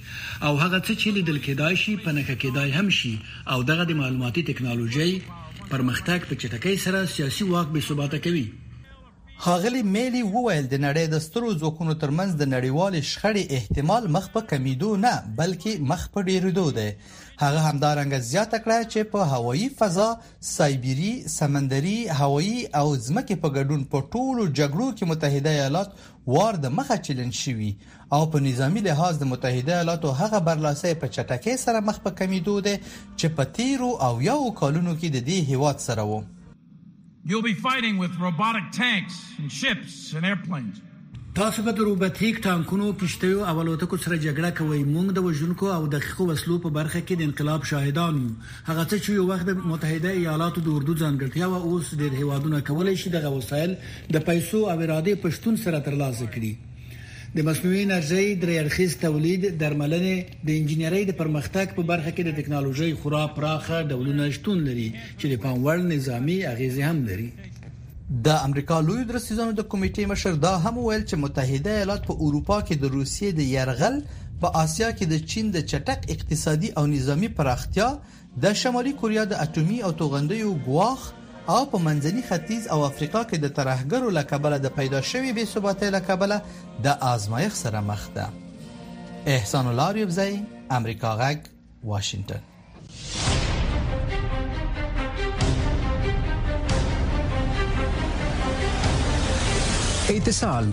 او 0.42 0.54
هغه 0.64 0.80
څه 0.80 1.02
چې 1.02 1.08
لیدل 1.20 1.40
کېدای 1.46 1.74
شي 1.86 1.98
په 2.04 2.16
نخښه 2.18 2.38
کېدای 2.44 2.70
هم 2.80 2.90
شي 3.00 3.14
او 3.54 3.64
دغه 3.72 3.84
د 3.92 3.98
معلوماتي 4.04 4.44
ټکنالوژي 4.52 5.12
پرمختګ 5.32 6.30
په 6.32 6.36
چټکۍ 6.44 6.76
سره 6.88 7.06
سیاسي 7.16 7.52
واک 7.56 7.68
به 7.74 7.88
ثباته 7.90 8.18
کوي 8.28 8.48
هاغلی 9.44 9.82
میلی 9.84 10.22
وویل 10.24 10.68
د 10.68 10.76
نړۍ 10.86 11.06
د 11.14 11.20
سترو 11.26 11.50
ځواکونو 11.60 11.94
ترمنځ 12.02 12.32
د 12.38 12.44
نړیوال 12.54 12.94
شخړې 13.12 13.44
احتمال 13.58 14.04
مخ 14.16 14.26
په 14.36 14.42
کمیدو 14.52 14.90
نه 15.04 15.14
بلکې 15.40 15.74
مخ 15.90 16.02
په 16.14 16.20
ډیریدو 16.28 16.66
دی 16.78 16.88
هغه 17.44 17.60
همدارنګه 17.68 18.20
زیاته 18.32 18.58
کړه 18.66 18.78
چې 18.94 19.10
په 19.14 19.30
هوایی 19.34 19.68
فضا 19.80 20.08
سایبری 20.52 21.12
سمندري 21.38 21.98
هوایی 22.20 22.60
او 22.80 22.88
ځمکې 23.08 23.36
په 23.44 23.50
ګډون 23.58 23.84
په 23.92 24.04
ټولو 24.14 24.48
جګړو 24.60 24.88
کې 24.98 25.06
متحده 25.12 25.50
ایالات 25.58 25.90
وار 26.36 26.60
د 26.68 26.74
مخه 26.80 26.98
چیلنج 27.08 27.34
شوی 27.44 27.72
او 28.18 28.22
په 28.36 28.46
نظامی 28.48 28.86
لحاظ 28.88 29.20
د 29.24 29.32
متحده 29.34 29.74
ایالاتو 29.76 30.14
هغه 30.22 30.40
برلاسه 30.48 30.96
په 31.04 31.12
چټکۍ 31.16 31.56
سره 31.66 31.84
مخ 31.90 32.00
په 32.08 32.16
کمیدو 32.24 32.56
دی 32.70 32.76
چې 33.20 33.28
په 33.42 33.52
تیرو 33.60 33.92
او 34.10 34.14
یو 34.30 34.40
کالونو 34.62 34.96
کې 35.00 35.10
د 35.16 35.20
دې 35.28 35.52
هیواد 35.52 35.78
سره 35.90 36.08
وو 36.12 36.22
You'll 37.28 37.42
be 37.42 37.56
fighting 37.56 37.98
with 37.98 38.12
robotic 38.22 38.66
tanks 38.72 39.16
and 39.40 39.52
ships 39.52 40.14
and 40.14 40.24
airplanes. 40.26 40.82
تاسو 41.36 41.62
به 41.64 41.72
د 41.78 41.88
روبوټیک 41.88 42.42
ټانکونو 42.44 42.90
پښتیو 43.04 43.40
او 43.54 43.56
الوتکو 43.62 43.98
سره 44.04 44.18
جګړه 44.26 44.50
کوي 44.60 44.78
موږ 44.90 45.06
د 45.16 45.26
وژونکو 45.30 45.66
او 45.78 45.80
دقیقو 45.96 46.28
وسلو 46.30 46.60
په 46.68 46.72
برخه 46.78 47.02
کې 47.08 47.16
د 47.22 47.28
انقلاب 47.30 47.66
شاهدان 47.72 48.22
یو 48.26 48.30
هغه 48.70 48.86
څه 48.92 49.02
چې 49.06 49.18
یو 49.18 49.26
وخت 49.32 49.50
د 49.52 49.58
متحده 49.72 50.14
ایالاتو 50.22 50.66
د 50.68 50.72
اردو 50.78 50.98
ځانګړتیا 51.02 51.50
او 51.56 51.72
اوس 51.74 51.92
د 52.04 52.16
هیوادونو 52.20 52.62
کولای 52.72 52.96
شي 53.04 53.16
د 53.18 53.26
غوسایل 53.36 53.76
د 54.18 54.26
پیسو 54.32 54.64
او 54.70 54.78
اراده 54.78 55.20
پښتون 55.28 55.60
سره 55.66 55.84
ترلاسه 55.92 56.30
کړي 56.38 56.54
د 57.38 57.40
مصنوعي 57.48 57.80
انرژي 57.86 58.26
درې 58.42 58.54
اړخیز 58.64 58.92
تولید 59.00 59.42
درملنې 59.62 60.16
د 60.48 60.50
انجنیری 60.60 61.02
د 61.08 61.12
پرمختګ 61.22 61.66
په 61.78 61.84
برخه 61.90 62.12
کې 62.16 62.24
د 62.26 62.36
ټکنالوژي 62.38 62.90
خورا 63.02 63.24
پراخه 63.40 63.80
ډولونه 63.90 64.28
شتون 64.38 64.60
لري 64.68 64.86
چې 65.20 65.26
د 65.32 65.36
پاموړ 65.46 65.78
نظامی 65.92 66.38
اغیزه 66.52 66.84
هم 66.92 67.00
لري 67.10 67.28
د 68.28 68.38
امریکا 68.48 68.78
لوی 68.88 69.04
درسيزانو 69.12 69.58
د 69.58 69.68
کمیټې 69.72 70.04
مشر 70.14 70.40
دا 70.46 70.54
هم 70.68 70.76
ویل 70.86 71.04
چې 71.10 71.16
متحده 71.26 71.72
ایالات 71.76 72.02
په 72.08 72.14
اروپا 72.28 72.58
کې 72.68 72.76
د 72.84 72.96
روسیې 72.96 73.30
د 73.40 73.52
يرغل 73.58 73.98
په 74.42 74.54
آسیا 74.64 74.90
کې 74.98 75.06
د 75.14 75.28
چین 75.34 75.52
د 75.58 75.68
چټک 75.72 76.10
اقتصادي 76.18 76.70
او 76.78 76.84
نظامی 76.96 77.30
پراختیا 77.42 77.90
د 78.46 78.58
شمالي 78.62 78.94
کوریا 79.04 79.24
د 79.34 79.44
اټومي 79.48 79.80
او 79.90 79.92
توغندیو 80.04 80.56
غواخ 80.70 81.12
او 81.50 81.66
په 81.72 81.78
منځني 81.86 82.22
ختیځ 82.30 82.64
او 82.74 82.80
افریقا 82.90 83.22
کې 83.30 83.38
د 83.40 83.48
ترهګرو 83.58 84.10
لکبله 84.18 84.58
د 84.62 84.68
پیدا 84.78 85.02
شوی 85.02 85.32
بې 85.38 85.46
ثباتۍ 85.54 85.90
لکبله 85.96 86.38
د 86.86 86.88
آزمایښت 87.14 87.58
سره 87.64 87.80
مخ 87.90 88.02
ده 88.18 88.28
احسان 89.36 89.68
الله 89.68 89.92
ریبزی 89.98 90.34
امریکا 90.78 91.10
غک 91.22 91.42
واشنگتن 91.92 92.42
اتصال 100.10 100.66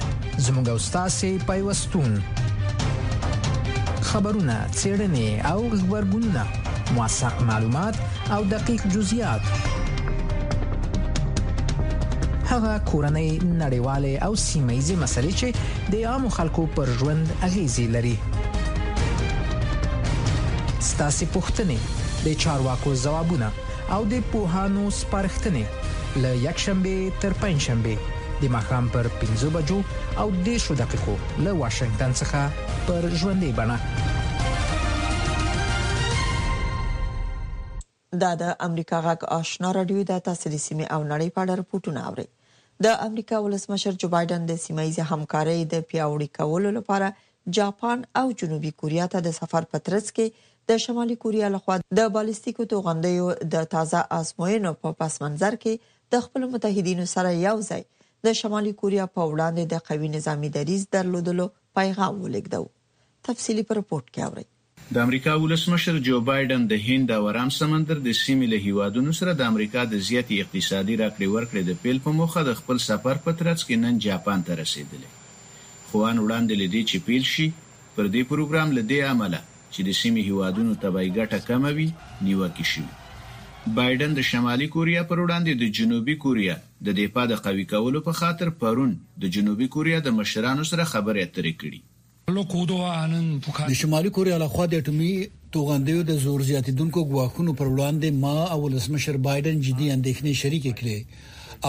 زموږ 0.47 0.67
او 0.73 0.79
تاسو 0.97 1.29
پیوستون 1.53 2.11
خبرونه 4.03 4.57
چیرنې 4.81 5.31
او 5.53 5.61
خبرګونونه 5.71 6.43
موثق 6.97 7.37
معلومات 7.53 7.95
او 8.35 8.41
دقیق 8.57 8.85
جزئیات 8.85 9.41
هغه 12.53 12.73
کورنۍ 12.91 13.31
نړیواله 13.63 14.13
او 14.27 14.33
سیمایي 14.47 14.97
مسلې 15.03 15.33
چې 15.43 15.93
د 15.93 16.01
عامو 16.09 16.31
خلکو 16.37 16.65
پر 16.79 16.91
ژوند 17.03 17.31
اغیزې 17.47 17.85
لري 17.95 18.11
ستاسو 20.89 21.29
پوښتنې 21.37 21.79
د 22.25 22.35
چارواکو 22.43 22.93
ځوابونه 23.05 23.49
او 23.97 24.01
د 24.13 24.27
پوهانو 24.35 24.85
سپارښتنې 24.97 26.21
ل 26.27 26.35
یک 26.47 26.61
شنبه 26.67 26.93
تر 27.25 27.39
پنځ 27.47 27.65
شنبه 27.69 27.97
د 28.43 28.53
مخام 28.57 28.93
پر 28.99 29.09
15 29.25 29.55
بجو 29.57 29.81
او 30.25 30.29
د 30.51 30.61
شو 30.67 30.77
دقیقو 30.83 31.17
ل 31.47 31.57
واشنگټن 31.63 32.13
څخه 32.21 32.85
پر 32.91 33.09
ژوندې 33.23 33.57
بڼه 33.63 33.81
دا 38.27 38.33
د 38.47 38.55
امریکا 38.71 39.03
غاګ 39.11 39.27
آشنا 39.41 39.69
رادیو 39.81 40.07
د 40.15 40.25
تاسو 40.31 40.57
د 40.59 40.63
سیمه 40.69 40.85
او 40.95 41.01
نړۍ 41.09 41.29
په 41.35 41.41
اړه 41.45 41.59
راپورټونه 41.61 42.09
اوري 42.13 42.29
د 42.85 42.95
امریکا 43.07 43.39
ولسمشر 43.43 43.97
جو 44.03 44.09
بایدن 44.13 44.47
د 44.47 44.55
سیمایي 44.61 45.03
همکارۍ 45.09 45.59
د 45.73 45.83
پیاوړي 45.91 46.29
کولو 46.39 46.71
لپاره 46.77 47.11
جاپان 47.59 48.01
او 48.21 48.23
جنوبي 48.43 48.71
کوریا 48.83 49.07
ته 49.15 49.21
د 49.27 49.35
سفر 49.39 49.67
پترس 49.75 50.09
کې 50.17 50.49
د 50.71 50.81
شمالي 50.85 51.17
کوریا 51.25 51.51
لخوا 51.57 51.77
د 51.99 52.09
بالستیکو 52.17 52.67
توغندیو 52.73 53.27
د 53.57 53.69
تازه 53.75 54.01
آزموینو 54.19 54.73
په 54.85 54.95
پس 55.03 55.19
منظر 55.25 55.59
کې 55.65 55.93
د 56.17 56.25
خپل 56.27 56.47
متحدینو 56.55 57.07
سره 57.15 57.35
یو 57.43 57.55
ځای 57.69 57.85
د 58.31 58.37
شمالي 58.41 58.73
کوریا 58.81 59.07
په 59.19 59.29
وړاندې 59.29 59.71
د 59.75 59.87
قوي 59.91 60.11
نظامی 60.17 60.51
دریز 60.59 60.89
درلودلو 60.99 61.47
پیغام 61.81 62.19
ولګدو 62.25 62.65
تفصيلي 63.31 63.69
پر 63.71 63.81
رپورت 63.83 64.11
کې 64.11 64.31
اورئ 64.31 64.49
د 64.95 64.99
امریکا 64.99 65.33
ولسمشر 65.43 65.99
جو 66.09 66.21
بایدن 66.29 66.63
د 66.71 66.75
هند 66.87 67.11
او 67.17 67.23
آرام 67.33 67.49
سمندر 67.61 67.97
د 68.07 68.13
سیمې 68.23 68.47
له 68.53 68.59
هیوادونو 68.67 69.13
سره 69.19 69.33
د 69.41 69.53
امریکا 69.53 69.83
د 69.93 70.01
زیاتې 70.09 70.41
اقتصادي 70.45 70.95
راکړې 71.03 71.29
ورکړې 71.35 71.63
د 71.69 71.79
پیل 71.83 71.99
په 72.07 72.15
موخه 72.21 72.43
د 72.49 72.59
خپل 72.61 72.81
سفر 72.87 73.21
په 73.27 73.37
ترڅ 73.43 73.61
کې 73.69 73.81
نن 73.85 74.01
جاپان 74.07 74.43
ته 74.49 74.59
رسیدلی 74.63 75.11
خو 75.91 75.99
ان 76.11 76.19
وړاندې 76.25 76.61
لیدي 76.63 76.83
چې 76.91 77.07
پیل 77.07 77.25
شي 77.35 77.49
پر 77.95 78.09
دې 78.17 78.29
پروګرام 78.33 78.75
لدی 78.81 79.01
عمله 79.13 79.41
چې 79.75 79.81
د 79.89 79.99
سیمې 80.01 80.23
هیوادونو 80.29 80.77
تبعی 80.85 81.15
ګټه 81.19 81.49
کموي 81.51 81.89
نیوکه 82.29 82.69
شي 82.73 82.85
بایدن 83.79 84.15
د 84.19 84.25
شمالي 84.33 84.67
کوریا 84.77 85.03
پر 85.11 85.19
وړاندې 85.25 85.61
د 85.63 85.77
جنوبي 85.79 86.17
کوریا 86.27 86.57
د 86.89 86.99
دفاع 87.01 87.27
د 87.35 87.43
قوي 87.49 87.67
کولو 87.73 88.01
په 88.11 88.19
خاطر 88.21 88.53
پرون 88.65 88.97
د 89.25 89.35
جنوبي 89.39 89.69
کوریا 89.79 90.03
د 90.09 90.17
مشرانو 90.21 90.69
سره 90.75 90.89
خبرې 90.95 91.31
اترې 91.31 91.55
کړې 91.63 91.81
د 93.69 93.73
شمالي 93.79 94.11
کوریا 94.17 94.37
لخوا 94.41 94.65
د 94.73 94.83
اټومي 94.83 95.15
توغندیو 95.55 96.03
د 96.11 96.19
زور 96.25 96.41
زیاتیدونکو 96.51 97.01
غواخونو 97.13 97.53
پر 97.61 97.67
وړاندې 97.73 98.21
ما 98.25 98.37
او 98.57 98.59
ولسمشر 98.67 99.17
بایدن 99.25 99.61
جدي 99.69 99.89
اندېښنې 99.95 100.33
شریک 100.43 100.67
کړې 100.79 100.99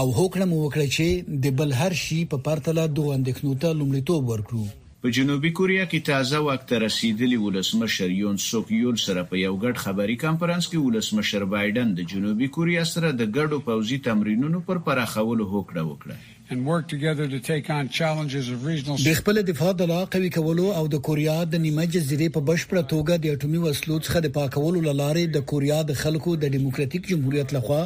او 0.02 0.06
هوکړه 0.18 0.46
مو 0.52 0.58
وکړه 0.62 0.86
چې 0.96 1.08
د 1.46 1.58
بل 1.62 1.70
هر 1.82 1.94
شي 2.04 2.20
په 2.34 2.38
پرتله 2.48 2.86
دوه 3.00 3.12
اندېښنو 3.18 3.58
ته 3.64 3.70
لومړیتوب 3.80 4.30
ورکړو 4.34 4.66
په 5.06 5.10
جنوبي 5.20 5.52
کوریا 5.60 5.86
کې 5.86 6.06
تازه 6.10 6.40
وخت 6.50 6.74
رسیدلی 6.86 7.38
ولسمشر 7.46 8.14
یون 8.18 8.38
سوک 8.46 8.70
یول 8.82 9.00
سره 9.08 9.24
په 9.32 9.40
یو 9.46 9.56
غټ 9.64 9.84
خبري 9.88 10.20
کانفرنس 10.28 10.70
کې 10.70 10.86
ولسمشر 10.88 11.48
بایدن 11.56 11.98
د 11.98 12.08
جنوبي 12.14 12.48
کوریا 12.60 12.84
سره 12.94 13.10
د 13.12 13.32
ګډو 13.38 13.66
پوځي 13.72 14.00
تمرینونو 14.10 14.62
پر 14.70 14.82
پراخولو 14.90 15.50
هوکړه 15.54 15.84
وکړه 15.90 16.22
د 16.60 16.62
خپل 19.20 19.38
دفاع 19.50 19.74
د 19.80 19.82
لا 19.92 20.00
قوی 20.16 20.30
کولو 20.36 20.66
او 20.80 20.86
د 20.94 20.96
کوریا 21.08 21.38
د 21.54 21.56
نیمه 21.64 21.86
جزیره 21.96 22.28
په 22.38 22.42
بشپړه 22.50 22.84
توګه 22.94 23.14
د 23.26 23.32
اټومي 23.36 23.60
وسلو 23.64 23.98
څخه 24.08 24.26
د 24.26 24.28
پاکولو 24.38 24.80
لارې 24.88 25.24
د 25.38 25.40
کوریا 25.54 25.80
د 25.92 25.94
خلکو 26.02 26.30
د 26.44 26.46
دیموکراتیک 26.58 27.04
جمهوریت 27.14 27.50
لخوا 27.58 27.80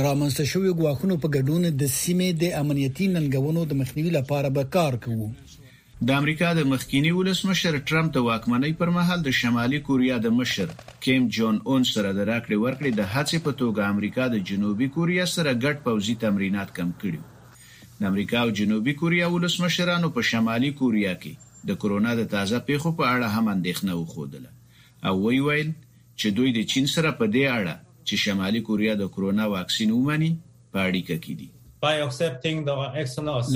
درامنسته 0.00 0.44
شوی 0.54 0.74
غواخونو 0.80 1.14
په 1.26 1.36
ګډون 1.36 1.70
د 1.84 1.86
سیمې 2.00 2.28
د 2.42 2.44
امنیتي 2.62 3.06
ننګونو 3.14 3.60
د 3.72 3.72
مخنیوي 3.84 4.12
لپاره 4.18 4.48
به 4.58 4.64
کار 4.78 4.94
کوو 5.06 5.28
د 6.08 6.10
امریکا 6.20 6.48
د 6.56 6.60
مخکینی 6.72 7.12
ولسمشر 7.20 7.74
ټرمپ 7.88 8.08
د 8.12 8.18
واکمنۍ 8.30 8.72
پر 8.84 8.90
مهال 8.98 9.24
د 9.26 9.28
شمالي 9.42 9.80
کوریا 9.90 10.16
د 10.26 10.28
مشر 10.40 10.70
کیم 11.06 11.26
جون 11.38 11.58
اون 11.72 11.84
سره 11.94 12.16
د 12.18 12.20
راکړې 12.30 12.58
ورکړې 12.66 12.92
د 13.00 13.10
هڅې 13.16 13.44
په 13.48 13.58
توګه 13.64 13.90
امریکا 13.96 14.30
د 14.36 14.38
جنوبي 14.52 14.88
کوریا 14.98 15.28
سره 15.36 15.56
ګډ 15.58 15.84
پوځي 15.88 16.16
تمرینات 16.26 16.72
کم 16.80 16.94
کړي 17.04 17.20
د 18.00 18.04
امریکا 18.12 18.38
او 18.44 18.50
جنوبي 18.58 18.92
کوریا 19.00 19.26
ولسمشرانو 19.34 20.08
په 20.18 20.26
شمالي 20.30 20.68
کوریا 20.80 21.10
کې 21.24 21.32
د 21.70 21.76
کورونا 21.82 22.12
د 22.20 22.28
تازه 22.34 22.58
پیښو 22.68 22.90
په 23.00 23.04
اړه 23.14 23.26
هم 23.34 23.46
اندېښنه 23.54 23.92
وښودله 23.96 24.50
او 25.08 25.14
وی 25.24 25.38
ویل 25.46 25.70
چې 26.20 26.28
دوی 26.38 26.50
د 26.58 26.64
چین 26.74 26.86
سره 26.94 27.10
په 27.18 27.26
دې 27.34 27.44
اړه 27.58 27.76
چې 28.06 28.14
شمالي 28.24 28.60
کوریا 28.70 28.94
د 29.02 29.12
کورونا 29.16 29.44
واکسین 29.56 29.90
ومني 29.96 30.30
په 30.72 30.78
اړیکه 30.88 31.16
کې 31.24 31.34
دي 31.40 31.48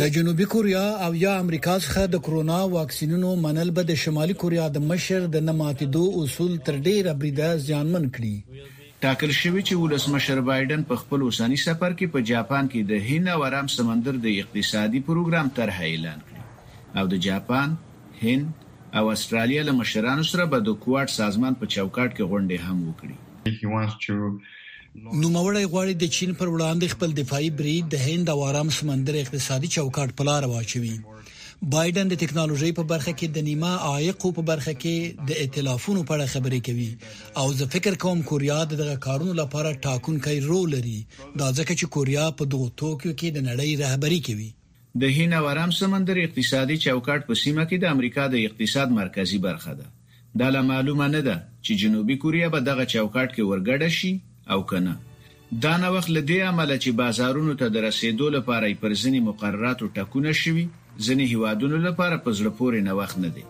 له 0.02 0.06
جنوبي 0.18 0.46
کوریا 0.58 0.84
او 1.08 1.10
یا 1.24 1.32
امریکا 1.46 1.74
څخه 1.84 2.02
د 2.18 2.24
کورونا 2.28 2.58
واکسینونو 2.78 3.30
منل 3.48 3.70
به 3.78 3.82
د 3.92 4.02
شمالي 4.06 4.34
کوریا 4.44 4.66
د 4.78 4.88
مشر 4.92 5.20
د 5.38 5.50
نماتیدو 5.50 6.04
اصول 6.22 6.52
تر 6.70 6.74
ډیره 6.86 7.12
بریده 7.20 7.48
ځانمن 7.72 8.04
کړي 8.14 8.34
ټاکل 9.04 9.30
شوی 9.42 9.62
چې 9.68 9.74
ولسمشر 9.84 10.38
بایدن 10.48 10.82
په 10.90 10.98
خپل 11.00 11.24
اوسنی 11.24 11.56
سفر 11.62 11.94
کې 11.96 12.12
په 12.14 12.20
جاپان 12.30 12.68
کې 12.74 12.92
د 12.92 13.02
هند 13.08 13.30
او 13.32 13.42
آرام 13.48 13.66
سمندر 13.72 14.20
د 14.26 14.36
اقتصادي 14.44 15.02
پروګرام 15.08 15.50
طرح 15.58 15.80
اعلان 15.88 16.22
کړ 16.28 17.02
او 17.02 17.10
د 17.14 17.20
جاپان 17.26 17.74
هند 18.22 18.96
او 19.00 19.04
استرالیا 19.14 19.66
له 19.68 19.72
مشرانو 19.80 20.24
سره 20.32 20.44
به 20.54 20.58
د 20.68 20.70
کوارټ 20.86 21.10
سازمان 21.18 21.52
په 21.62 21.66
چوکاټ 21.74 22.10
کې 22.16 22.22
غونډه 22.34 22.56
هم 22.66 22.78
وکړي 22.88 23.18
نو 25.22 25.26
موري 25.36 25.66
غواړي 25.72 25.94
د 26.04 26.06
چین 26.16 26.30
پر 26.40 26.54
وړاندې 26.54 26.96
خپل 26.96 27.10
دفاعي 27.24 27.50
بریډ 27.60 27.84
د 27.96 27.98
هند 28.10 28.26
او 28.36 28.40
آرام 28.52 28.68
سمندر 28.78 29.14
اقتصادي 29.24 29.68
چوکاټ 29.78 30.08
په 30.22 30.26
لار 30.30 30.42
واچوي 30.54 30.94
بایدن 31.74 32.08
د 32.10 32.16
ټکنالوژي 32.22 32.70
په 32.78 32.84
برخه 32.92 33.12
کې 33.18 33.28
د 33.34 33.44
نیمه 33.48 33.70
عایقو 33.90 34.30
په 34.38 34.42
برخه 34.50 34.74
کې 34.82 35.26
د 35.28 35.40
ائتلافونو 35.44 36.02
په 36.08 36.14
اړه 36.16 36.32
خبرې 36.34 36.60
کوي 36.68 36.90
او 37.42 37.52
زه 37.58 37.68
فکر 37.74 37.94
کوم 38.04 38.22
کوریا 38.30 38.58
دغه 38.72 38.96
کارونو 39.06 39.34
لپاره 39.42 39.78
ټاکونکي 39.86 40.36
رول 40.48 40.72
لري 40.76 40.96
دا 41.40 41.48
ځکه 41.58 41.72
چې 41.78 41.90
کوریا 41.96 42.26
په 42.42 42.50
دغه 42.54 42.68
توکیو 42.82 43.12
کې 43.20 43.36
د 43.36 43.48
نړۍ 43.48 43.72
رهبری 43.84 44.20
کوي 44.28 44.50
د 45.02 45.14
هینا 45.18 45.40
ورم 45.46 45.72
سمندر 45.80 46.22
اقتصادي 46.24 46.76
چوکاټ 46.86 47.26
په 47.30 47.40
سیمه 47.44 47.64
کې 47.68 47.78
د 47.84 47.94
امریکا 47.96 48.26
د 48.34 48.44
اقتصاد 48.50 48.94
مرکزی 49.00 49.38
برخه 49.48 49.74
ده 49.80 49.90
دا 50.44 50.48
لا 50.58 50.62
معلومه 50.72 51.08
نه 51.16 51.24
ده 51.30 51.38
چې 51.40 51.82
جنوبي 51.84 52.18
کوریا 52.26 52.48
به 52.56 52.60
دغه 52.70 52.84
چوکاټ 52.94 53.28
کې 53.34 53.50
ورګډه 53.50 53.90
شي 54.00 54.14
او 54.54 54.62
کنه 54.74 54.98
دا 55.64 55.72
نو 55.80 55.88
وخت 55.94 56.10
لدی 56.16 56.38
عمل 56.50 56.70
چې 56.78 56.96
بازارونو 57.00 57.52
ته 57.62 57.74
د 57.74 57.84
رسیدو 57.88 58.28
لپاره 58.36 58.76
پرځنی 58.86 59.20
مقررات 59.30 59.82
او 59.82 59.88
ټاکونه 59.98 60.32
شوي 60.44 60.64
ځینې 61.06 61.24
هیوادونو 61.32 61.76
لپاره 61.86 62.16
په 62.26 62.30
زړه 62.38 62.50
پورې 62.58 62.80
نه 62.88 62.92
وخت 62.98 63.16
نه 63.24 63.30
دی 63.36 63.44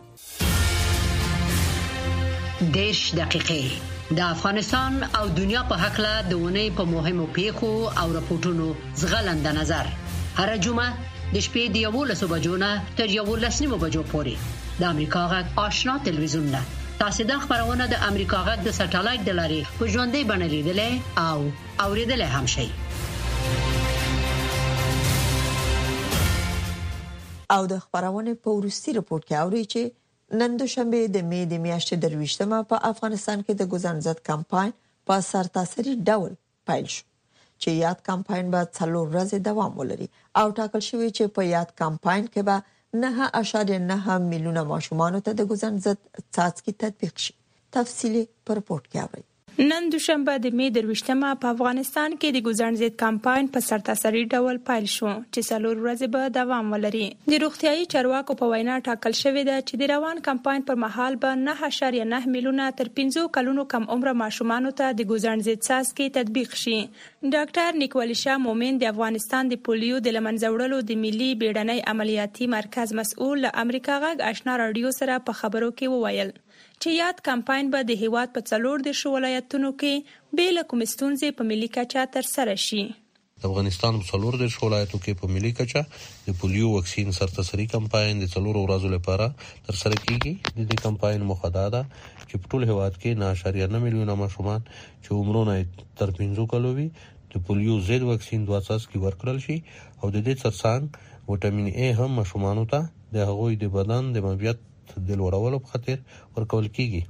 دیش 2.77 3.01
دقیقې 3.21 3.65
د 4.19 4.21
افغانستان 4.35 4.93
او 5.21 5.25
دنیا 5.41 5.63
په 5.73 5.77
حق 5.83 5.97
له 6.07 6.15
دونه 6.31 6.63
په 6.79 6.85
مهمو 6.95 7.27
پیښو 7.39 7.73
او 8.01 8.07
راپورټونو 8.19 8.67
زغلند 9.03 9.47
نظر 9.59 9.85
هر 10.39 10.49
جمعه 10.69 10.89
د 11.35 11.37
شپې 11.47 11.65
د 11.75 11.77
11 11.91 12.33
بجو 12.33 12.55
نه 12.65 12.71
تر 13.01 13.07
11 13.17 13.63
نیمو 13.65 13.77
بجو 13.85 14.03
پورې 14.15 14.35
د 14.81 14.83
امریکا 14.93 15.23
غږ 15.33 15.47
آشنا 15.67 15.95
تلویزیون 16.09 16.47
نه 16.57 16.63
تاسو 17.01 17.23
د 17.31 17.33
خبرونه 17.45 17.85
د 17.93 17.95
امریکا 18.09 18.39
غږ 18.49 18.59
د 18.69 18.71
سټلایټ 18.81 19.21
د 19.29 19.31
لارې 19.41 19.61
په 19.79 19.83
ژوندۍ 19.93 20.23
بڼه 20.31 20.47
لیدلې 20.55 20.91
او 21.29 21.39
اوریدلې 21.85 22.29
هم 22.35 22.47
شئ 22.55 22.69
او 27.55 27.63
د 27.73 27.75
خبرونه 27.85 28.33
په 28.45 28.51
ورستي 28.59 28.91
رپورت 28.99 29.23
کې 29.29 29.35
اوري 29.43 29.65
چې 29.73 29.81
نن 30.41 30.53
د 30.61 30.71
شنبه 30.75 31.01
د 31.17 31.19
مې 31.31 31.41
د 31.53 31.55
میاشتې 31.67 31.97
درويشتمه 32.05 32.59
په 32.71 32.77
افغانستان 32.93 33.39
کې 33.47 33.53
د 33.57 33.63
ګزنزت 33.75 34.19
کمپاین 34.31 34.73
په 35.07 35.15
سرتاسري 35.31 35.95
ډول 36.09 36.33
پیل 36.71 36.87
شو 36.95 37.05
چې 37.63 37.69
یاد 37.85 37.99
کمپاین 38.09 38.47
به 38.55 38.61
څلور 38.79 39.05
ورځې 39.15 39.39
دوام 39.49 39.73
ولري 39.81 40.09
او 40.41 40.47
ټاکل 40.59 40.83
شوی 40.91 41.09
چې 41.17 41.25
په 41.37 41.43
یاد 41.57 41.69
کمپاین 41.83 42.25
کې 42.33 42.43
به 42.49 42.57
نه 43.03 43.11
اشاره 43.43 43.77
نه 43.91 43.99
میلیونه 44.33 44.63
ماشومان 44.73 45.13
ته 45.27 45.31
د 45.39 45.43
ګزنزت 45.53 45.99
څاڅکي 46.35 46.73
تطبیق 46.83 47.15
شي 47.27 47.33
تفصيلي 47.77 48.23
پرپورت 48.49 48.85
کې 48.93 48.99
اوري 49.07 49.25
نن 49.63 49.85
دوشنبه 49.93 50.33
د 50.45 50.51
می 50.61 50.65
دروښتمه 50.77 51.29
په 51.43 51.51
افغانستان 51.55 52.15
کې 52.21 52.31
د 52.37 52.47
ګوزن 52.47 52.79
زید 52.79 52.95
کمپاین 53.03 53.49
په 53.57 53.61
سرتاسري 53.67 54.23
ډول 54.33 54.57
پیل 54.71 54.87
شو 54.95 55.11
چې 55.35 55.51
څلور 55.51 55.77
ورځې 55.83 56.09
به 56.15 56.33
دوام 56.37 56.73
ولري 56.75 57.03
د 57.35 57.41
روغتيایي 57.45 57.85
چارواکو 57.95 58.37
په 58.41 58.49
وینا 58.53 58.79
ټاکل 58.89 59.15
شوې 59.21 59.45
ده 59.51 59.59
چې 59.69 59.81
د 59.83 59.91
روان 59.93 60.23
کمپاین 60.29 60.67
پر 60.71 60.81
مهال 60.87 61.19
به 61.25 61.37
9.9 61.43 62.27
میلیونه 62.35 62.67
تر 62.81 62.91
15 62.99 63.31
کلونو 63.39 63.65
کم 63.75 63.87
عمر 63.97 64.13
ماشومان 64.25 64.67
ته 64.83 64.97
د 65.03 65.09
ګوزن 65.13 65.45
زید 65.51 65.63
ساس 65.69 65.93
کې 65.93 66.15
تطبیق 66.19 66.59
شي 66.65 66.75
ډاکټر 67.37 67.81
نیکولشا 67.85 68.37
مومن 68.49 68.81
د 68.83 68.93
افغانستان 68.97 69.55
د 69.55 69.63
پولیو 69.69 70.03
د 70.09 70.19
لمنځوړلو 70.19 70.83
د 70.91 71.01
ملي 71.07 71.31
بیړنۍ 71.45 71.87
عملیاتي 71.95 72.51
مرکز 72.59 72.95
مسؤل 73.03 73.49
امریکا 73.67 74.03
غاګ 74.07 74.27
آشنا 74.33 74.59
رادیو 74.65 74.93
سره 75.01 75.21
په 75.31 75.41
خبرو 75.45 75.71
کې 75.71 75.95
وویل 75.99 76.35
چې 76.83 76.91
یاد 77.03 77.17
کمپاین 77.29 77.69
به 77.73 77.81
د 77.91 77.93
هیواد 78.03 78.29
په 78.37 78.41
څلور 78.51 78.77
د 78.87 78.99
شو 79.01 79.09
ولایتونو 79.17 79.69
کې 79.81 79.95
به 80.37 80.47
له 80.57 80.63
کوم 80.71 80.81
ستونزې 80.95 81.29
په 81.39 81.43
ملي 81.51 81.69
کچا 81.77 82.03
تر 82.17 82.25
سره 82.35 82.55
شي 82.67 82.85
افغانستان 83.49 83.95
په 84.01 84.05
څلور 84.13 84.35
د 84.43 84.45
ولایتو 84.67 84.99
کې 85.05 85.13
په 85.21 85.27
ملي 85.35 85.51
کچا 85.59 85.83
د 86.27 86.37
پولیو 86.41 86.69
وکسین 86.77 87.09
سرتسري 87.21 87.67
کمپاین 87.75 88.13
د 88.23 88.31
څلور 88.35 88.55
ورځو 88.61 88.89
لپاره 88.97 89.27
تر 89.67 89.77
سره 89.83 89.95
کیږي 90.07 90.33
د 90.57 90.61
دې 90.71 90.77
کمپاین 90.87 91.21
مخه 91.31 91.49
ده 91.57 91.83
چې 92.29 92.35
په 92.41 92.45
ټول 92.51 92.63
هیواد 92.71 92.95
کې 93.01 93.11
9.9 93.49 93.85
میلیونه 93.87 94.15
ماشومان 94.23 94.61
چې 94.69 95.11
عمرونه 95.21 95.57
تر 96.01 96.15
15 96.21 96.49
کلو 96.55 96.71
وي 96.79 96.89
د 97.35 97.43
پولیو 97.47 97.77
زید 97.89 98.03
وکسین 98.11 98.43
دوه 98.49 98.59
اساس 98.63 98.83
کې 98.91 99.05
ورکړل 99.07 99.39
شي 99.47 99.57
او 100.01 100.07
د 100.15 100.17
دې 100.27 100.35
ترڅنګ 100.43 101.31
وټامین 101.33 101.69
A 101.87 101.89
هم 102.01 102.11
ماشومان 102.21 102.65
ته 102.73 102.81
د 103.15 103.27
هغوی 103.31 103.53
د 103.65 103.73
بدن 103.79 104.13
د 104.15 104.25
مبيت 104.29 104.59
د 105.09 105.11
لوړولو 105.21 105.59
په 105.65 105.69
خاطر 105.75 105.99
ورکول 106.39 106.67
کیږي 106.79 107.03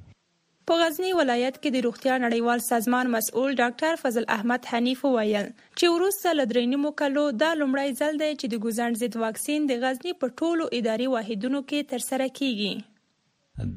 په 0.71 0.75
غزنی 0.81 1.11
ولایت 1.17 1.57
کې 1.63 1.71
د 1.73 1.79
روغتیا 1.87 2.13
نړیوال 2.25 2.61
سازمان 2.67 3.07
مسؤل 3.15 3.51
ډاکټر 3.63 3.99
فضل 4.03 4.27
احمد 4.37 4.69
حنیف 4.73 5.01
وویل 5.07 5.49
چې 5.79 5.87
وروسته 5.97 6.29
لدرینې 6.41 6.79
مکلو 6.87 7.25
دا 7.43 7.51
لومړی 7.61 7.89
ځل 8.01 8.15
دی 8.23 8.31
چې 8.41 8.47
د 8.53 8.63
ګوزند 8.67 9.01
ضد 9.03 9.15
واکسین 9.25 9.61
د 9.73 9.83
غزنی 9.85 10.13
په 10.23 10.27
ټولو 10.39 10.65
اداري 10.81 11.09
واحدونو 11.17 11.61
کې 11.69 11.89
ترسره 11.93 12.27
کیږي 12.39 12.73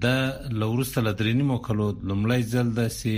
دا 0.05 0.17
لوروسته 0.61 0.99
لدرینې 1.09 1.45
مکلو 1.53 1.87
لومړی 2.07 2.41
ځل 2.53 2.67
دی 2.79 2.87
چې 2.99 3.15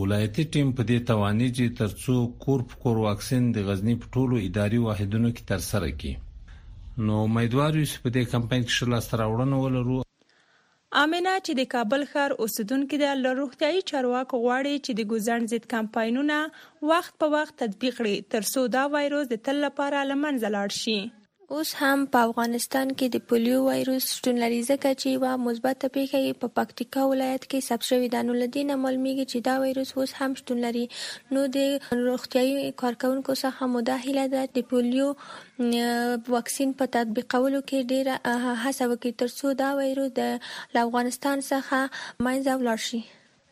ولایتي 0.00 0.44
ټیم 0.54 0.68
په 0.78 0.82
دې 0.90 0.98
توانې 1.10 1.46
چې 1.56 1.64
ترڅو 1.78 2.16
کور 2.44 2.60
په 2.70 2.74
کور 2.84 2.96
واکسین 3.08 3.42
د 3.56 3.68
غزنی 3.70 3.94
په 4.04 4.14
ټولو 4.16 4.34
اداري 4.48 4.78
واحدونو 4.88 5.28
کې 5.34 5.44
ترسره 5.52 5.90
کیږي 6.00 6.30
نو 6.98 7.14
امیدوار 7.24 7.74
یو 7.76 7.84
چې 7.90 8.00
په 8.06 8.10
دې 8.14 8.22
کمپاین 8.32 8.62
کې 8.64 8.74
شل 8.78 8.92
ستراوړنه 9.06 9.56
ولرو 9.60 9.98
امینه 11.02 11.32
چې 11.46 11.52
د 11.60 11.68
کابل 11.74 12.02
ښار 12.10 12.30
اوسیدونکو 12.46 12.98
د 13.02 13.06
لروختي 13.24 13.80
چارواکو 13.92 14.42
غواړي 14.44 14.74
چې 14.84 14.92
د 14.98 15.08
ګوزن 15.12 15.40
ضد 15.52 15.64
کمپاینونه 15.74 16.38
وخت 16.90 17.12
په 17.22 17.26
وخت 17.34 17.54
تطبیق 17.64 17.94
کړي 18.00 18.16
ترڅو 18.34 18.60
دا 18.76 18.84
وایروس 18.96 19.26
د 19.34 19.42
تل 19.48 19.56
لپاره 19.66 20.04
لمنځه 20.10 20.48
لاړ 20.56 20.68
شي 20.82 20.98
اوس 21.54 21.70
هم 21.78 22.02
په 22.12 22.18
افغانستان 22.26 22.90
کې 22.98 23.06
د 23.14 23.24
پولیو 23.30 23.56
وایروس 23.64 24.04
شتون 24.18 24.38
لري 24.42 24.60
ځکه 24.68 24.92
چې 25.00 25.16
یوه 25.16 25.32
مثبته 25.46 25.90
پیښه 25.96 26.20
یې 26.26 26.36
په 26.44 26.48
پکتیکا 26.58 27.02
ولایت 27.10 27.44
کې 27.50 27.66
ثبت 27.66 27.88
شوې 27.88 28.08
ده 28.14 28.22
نو 28.30 28.36
له 28.42 28.46
دې 28.54 28.62
نه 28.70 28.76
معلومیږي 28.84 29.26
چې 29.32 29.38
دا 29.48 29.54
وایروس 29.62 29.90
اوس 29.96 30.14
هم 30.20 30.38
شتون 30.40 30.62
لري 30.66 30.84
نو 31.36 31.42
د 31.58 32.00
روغتیایي 32.06 32.72
کارکونکو 32.84 33.36
څخه 33.44 33.68
مو 33.76 33.84
دا 33.92 33.98
هیله 34.08 34.24
ده 34.38 34.48
د 34.58 34.66
پولیو 34.74 35.12
واکسین 36.36 36.72
په 36.82 36.90
تطبیقولو 36.98 37.62
کې 37.70 37.88
ډیره 37.94 38.20
هڅه 38.66 38.94
وکړي 38.94 39.18
ترڅو 39.24 39.54
دا 39.64 39.70
وایروس 39.82 40.14
د 40.20 40.84
افغانستان 40.86 41.46
څخه 41.54 42.22
منځه 42.28 42.62
ولاړ 42.62 42.88
شي 42.92 43.04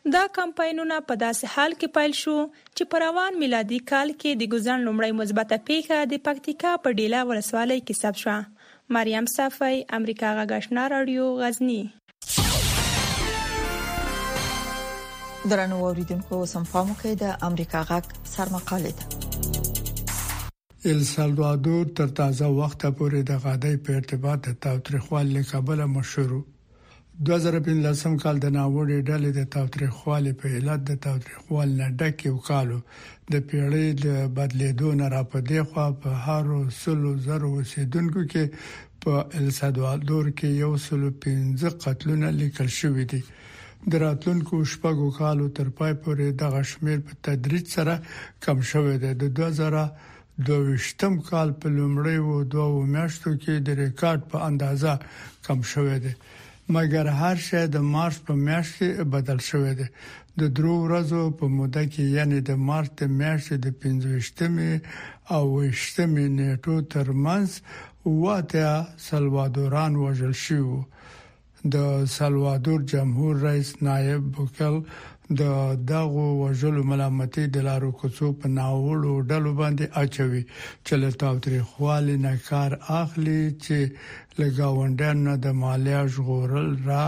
دا 0.09 0.21
کمپاینونه 0.35 0.95
په 1.07 1.15
داسې 1.23 1.49
حال 1.55 1.73
کې 1.79 1.87
پیل 1.95 2.13
شو 2.19 2.35
چې 2.75 2.83
په 2.91 2.99
روان 3.03 3.35
میلادي 3.41 3.77
کال 3.91 4.09
کې 4.21 4.31
د 4.41 4.47
ګزن 4.53 4.79
لومړی 4.87 5.11
مثبته 5.19 5.57
پیښه 5.67 5.97
د 6.13 6.21
پکتیکا 6.27 6.69
په 6.85 6.95
ډیلا 6.99 7.19
ولسوالۍ 7.31 7.79
کې 7.87 7.99
ثبت 8.01 8.21
شوه 8.23 8.37
مریم 8.95 9.27
صفای 9.33 9.77
امریکا 9.97 10.31
غاښنا 10.51 10.85
رادیو 10.93 11.27
غزنی 11.41 11.81
درنو 15.51 15.77
اوریدونکو 15.89 16.37
سم 16.53 16.63
فهمو 16.71 16.95
کې 17.01 17.21
د 17.21 17.47
امریکا 17.49 17.81
غاک 17.91 18.09
سرمقاله 18.31 18.95
ده 19.03 20.89
ال 20.95 21.05
سالوادور 21.13 21.85
تر 22.01 22.09
تازه 22.21 22.49
وخته 22.59 22.89
پورې 22.97 23.29
د 23.29 23.43
غاډۍ 23.45 23.83
په 23.85 23.99
ارتباط 24.01 24.43
د 24.49 24.57
تاوتریخوالي 24.67 25.43
کابل 25.51 25.85
مشهور 25.97 26.35
2015 27.27 28.17
کال 28.21 28.35
د 28.43 28.47
ناوړې 28.57 28.99
ډلې 29.09 29.31
د 29.39 29.41
تاوتریخوالي 29.55 30.31
په 30.41 30.47
علت 30.59 30.81
د 30.85 30.93
تاوتریخوال 31.05 31.69
نه 31.81 31.87
ډک 31.99 32.15
یو 32.29 32.37
کالو 32.47 32.77
د 33.33 33.43
پیړۍ 33.49 33.87
د 34.05 34.07
بدلیدو 34.37 34.89
نه 35.01 35.07
راپدې 35.15 35.59
خو 35.69 35.85
په 36.01 36.09
هارو 36.25 36.57
سلو 36.79 37.11
زرو 37.27 37.51
سیدونکو 37.73 38.23
کې 38.31 39.03
په 39.03 39.19
السادوادور 39.41 40.25
کې 40.37 40.49
یو 40.63 40.71
سلو 40.87 41.11
15 41.27 41.77
قتلونه 41.85 42.31
لیکل 42.41 42.69
شوې 42.79 43.05
دي 43.11 43.21
دراتلونکو 43.91 44.63
شپږو 44.73 45.11
کالو 45.21 45.45
تر 45.57 45.69
پای 45.77 45.93
پورې 46.03 46.31
د 46.41 46.51
غشمیر 46.57 46.99
په 47.07 47.21
تدریج 47.27 47.65
سره 47.77 47.95
کم 48.45 48.67
شوې 48.71 48.97
ده 49.03 49.09
د 49.21 49.39
2022م 49.43 51.21
کال 51.31 51.55
په 51.61 51.75
لومړی 51.79 52.17
وو 52.27 52.43
دوه 52.55 52.85
میاشتو 52.95 53.31
کې 53.41 53.65
د 53.69 53.79
ریکارډ 53.85 54.21
په 54.31 54.47
اندازا 54.51 54.93
کم 55.47 55.59
شوې 55.73 55.99
ده 56.07 56.13
مګر 56.73 57.05
هر 57.19 57.37
شی 57.47 57.61
د 57.75 57.77
مارچ 57.93 58.15
په 58.25 58.33
میاشت 58.45 58.71
کې 58.77 58.89
بدل 59.13 59.39
شوې 59.49 59.73
ده 59.79 59.87
د 60.39 60.41
درو 60.55 60.73
ورځو 60.85 61.21
په 61.37 61.45
موده 61.57 61.83
کې 61.93 62.03
یعنی 62.17 62.39
د 62.49 62.51
مارچ 62.67 62.89
د 62.99 63.01
میاشتې 63.19 63.55
د 63.65 63.67
15مې 63.81 64.71
او 65.35 65.43
20مې 65.81 66.25
نیټو 66.37 66.75
ترمنځ 66.93 67.49
واته 68.23 68.67
سلوادوران 69.07 69.91
وژل 70.03 70.33
شو 70.45 70.65
د 71.73 71.75
سلوادور 72.17 72.79
جمهور 72.93 73.33
رئیس 73.47 73.69
نائب 73.85 74.23
بوکل 74.35 74.75
د 75.39 75.43
داغو 75.89 76.25
وژلو 76.43 76.81
ملامتي 76.91 77.43
د 77.55 77.57
لارو 77.67 77.89
کوڅو 77.99 78.27
په 78.39 78.47
ناوړو 78.57 79.13
ډلو 79.29 79.51
باندې 79.61 79.85
اچوي 80.01 80.43
چې 80.85 80.93
له 81.01 81.09
تاوتری 81.23 81.61
خواله 81.69 82.13
نه 82.25 82.33
کار 82.49 82.71
اخلي 83.01 83.43
چې 83.65 83.77
لګاوندانو 84.39 85.33
د 85.45 85.47
مالیا 85.63 86.01
ژغورل 86.13 86.69
را 86.89 87.05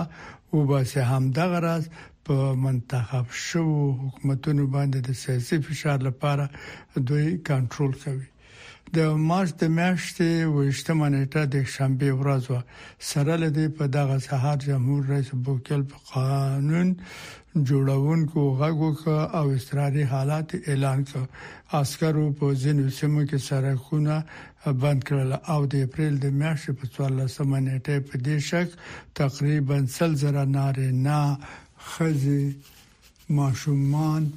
وباسي 0.58 1.02
همدغه 1.12 1.58
راز 1.68 1.84
په 2.26 2.36
منتخب 2.66 3.26
شوو 3.48 3.78
حکومتونو 4.02 4.64
باندې 4.76 4.98
د 5.02 5.10
سیاسي 5.24 5.58
فشار 5.68 5.98
لپاره 6.08 6.46
دوی 7.10 7.28
کنټرول 7.50 7.94
کوي 8.04 8.28
د 8.98 9.00
مارچ 9.30 9.52
د 9.62 9.64
میاشتې 9.76 10.32
وشتمه 10.56 11.08
نیټه 11.14 11.44
د 11.54 11.56
شنبه 11.76 12.10
ورځ 12.18 12.44
و 12.52 12.58
سره 13.12 13.36
لدی 13.44 13.66
په 13.78 13.84
دغه 13.96 14.18
سهار 14.26 14.58
جمهور 14.66 15.02
رئیس 15.14 15.30
بوکل 15.48 15.82
په 15.94 15.98
قانون 16.10 16.90
جوړونکو 17.70 18.42
غوږو 18.60 19.18
او 19.40 19.46
استراري 19.58 20.06
حالات 20.14 20.50
اعلان 20.72 21.00
کړ 21.10 21.22
عسکرو 21.80 22.26
په 22.42 22.54
ځینو 22.66 22.90
سیمو 23.00 23.24
کې 23.30 23.38
سرکونه 23.48 24.18
بند 24.84 25.00
کړل 25.12 25.32
او 25.54 25.60
د 25.74 25.90
اپریل 25.90 26.16
د 26.26 26.38
میاشتې 26.40 26.72
په 26.78 27.10
14 27.10 27.60
نیټه 27.70 28.08
په 28.10 28.24
دې 28.26 28.38
شک 28.52 28.78
تقریبا 29.22 29.82
سل 29.98 30.16
زره 30.26 30.46
نارینه 30.60 31.20
خزي 31.90 32.42
ماشومان 33.42 34.34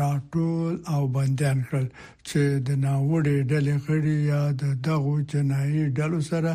راټول 0.00 0.74
او 0.94 1.00
بندیان 1.14 1.58
کړل 1.70 1.86
چې 2.28 2.40
د 2.66 2.78
ناوړې 2.84 3.36
ډلې 3.50 3.74
غړي 3.86 4.16
یا 4.32 4.42
د 4.60 4.64
دغو 4.88 5.14
جنایي 5.32 5.84
ډلو 5.98 6.20
سره 6.30 6.52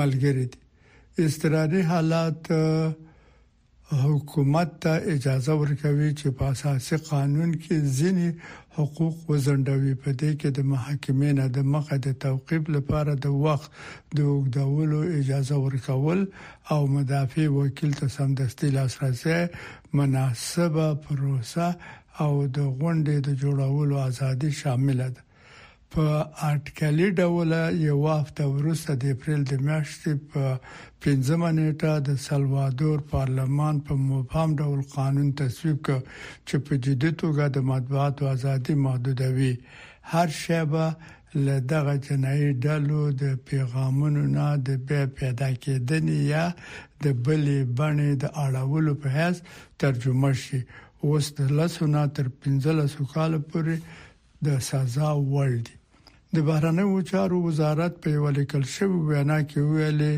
ملګری 0.00 0.46
دي 0.54 0.60
استرادي 1.26 1.82
حالات 1.92 2.40
حکومت 4.06 4.70
ته 4.84 4.94
اجازه 5.14 5.54
ورکوي 5.60 6.10
چې 6.18 6.26
په 6.40 6.44
اساسي 6.54 6.96
قانون 7.08 7.50
کې 7.62 7.74
ځینی 7.98 8.28
حقوق 8.76 9.16
وزندوي 9.30 9.94
په 10.04 10.10
دې 10.20 10.30
کې 10.40 10.48
د 10.58 10.68
محاکمې 10.72 11.30
نه 11.38 11.46
د 11.56 11.66
مخه 11.72 11.96
د 12.04 12.08
توقيف 12.26 12.64
لپاره 12.76 13.12
د 13.24 13.26
وخت 13.46 13.70
د 14.18 14.28
وګدولو 14.32 15.00
اجازه 15.18 15.56
ورکول 15.64 16.20
او 16.74 16.80
مدافع 16.94 17.46
وکیل 17.58 17.92
ته 18.02 18.06
سمدستي 18.18 18.68
لاسرسي 18.76 19.38
مناسبه 20.02 20.86
پروسه 21.06 21.66
او 22.22 22.32
د 22.56 22.58
غونډې 22.80 23.16
د 23.26 23.28
جوړولو 23.42 23.94
ازادي 24.08 24.50
شامل 24.60 25.00
ده 25.16 25.20
په 25.94 26.06
اټکلي 26.50 27.08
ډول 27.20 27.50
یو 27.86 27.96
وخت 28.08 28.36
ورسته 28.56 28.92
د 28.96 29.02
اپریل 29.14 29.40
د 29.46 29.52
میاشتې 29.68 30.12
په 30.30 30.42
15 31.06 31.54
نیټه 31.58 31.92
د 32.08 32.10
سلوادور 32.26 32.98
پارلمان 33.14 33.74
په 33.86 33.94
مبهم 34.10 34.48
ډول 34.60 34.80
قانون 34.96 35.28
تصویب 35.40 35.78
ک 35.86 35.88
چې 36.46 36.56
په 36.66 36.72
جدي 36.84 37.10
توګه 37.22 37.44
د 37.54 37.58
مطبوعاتو 37.70 38.22
ازادي 38.34 38.74
محدودوي 38.84 39.52
هر 40.12 40.28
شبه 40.44 40.86
له 41.46 41.56
دغه 41.72 41.92
جنایي 42.06 42.50
ډلو 42.66 43.00
د 43.22 43.24
پیغامونو 43.48 44.22
نه 44.36 44.46
د 44.68 44.68
بیا 44.86 45.04
پیدا 45.18 45.48
کېدنې 45.64 46.18
یا 46.34 46.44
د 47.04 47.06
بلې 47.24 47.58
بڼې 47.78 48.10
د 48.22 48.24
اړولو 48.44 48.92
په 49.02 49.08
هڅه 49.18 49.40
ترجمه 49.82 50.30
شي 50.44 50.60
اوس 51.06 51.26
د 51.38 51.40
لاسو 51.58 51.84
نه 51.94 52.00
تر 52.16 52.26
15 52.46 52.98
کال 53.14 53.32
پورې 53.52 53.76
د 54.46 54.60
سزا 54.68 55.10
وړ 55.32 55.50
دي 55.66 55.74
د 56.36 56.46
بهرنیو 56.48 57.00
چارو 57.10 57.36
وزارت 57.48 57.92
په 58.02 58.08
یو 58.16 58.26
لیکل 58.38 58.62
شوی 58.74 58.98
وینا 59.08 59.38
کې 59.48 59.60
ویلي 59.74 60.14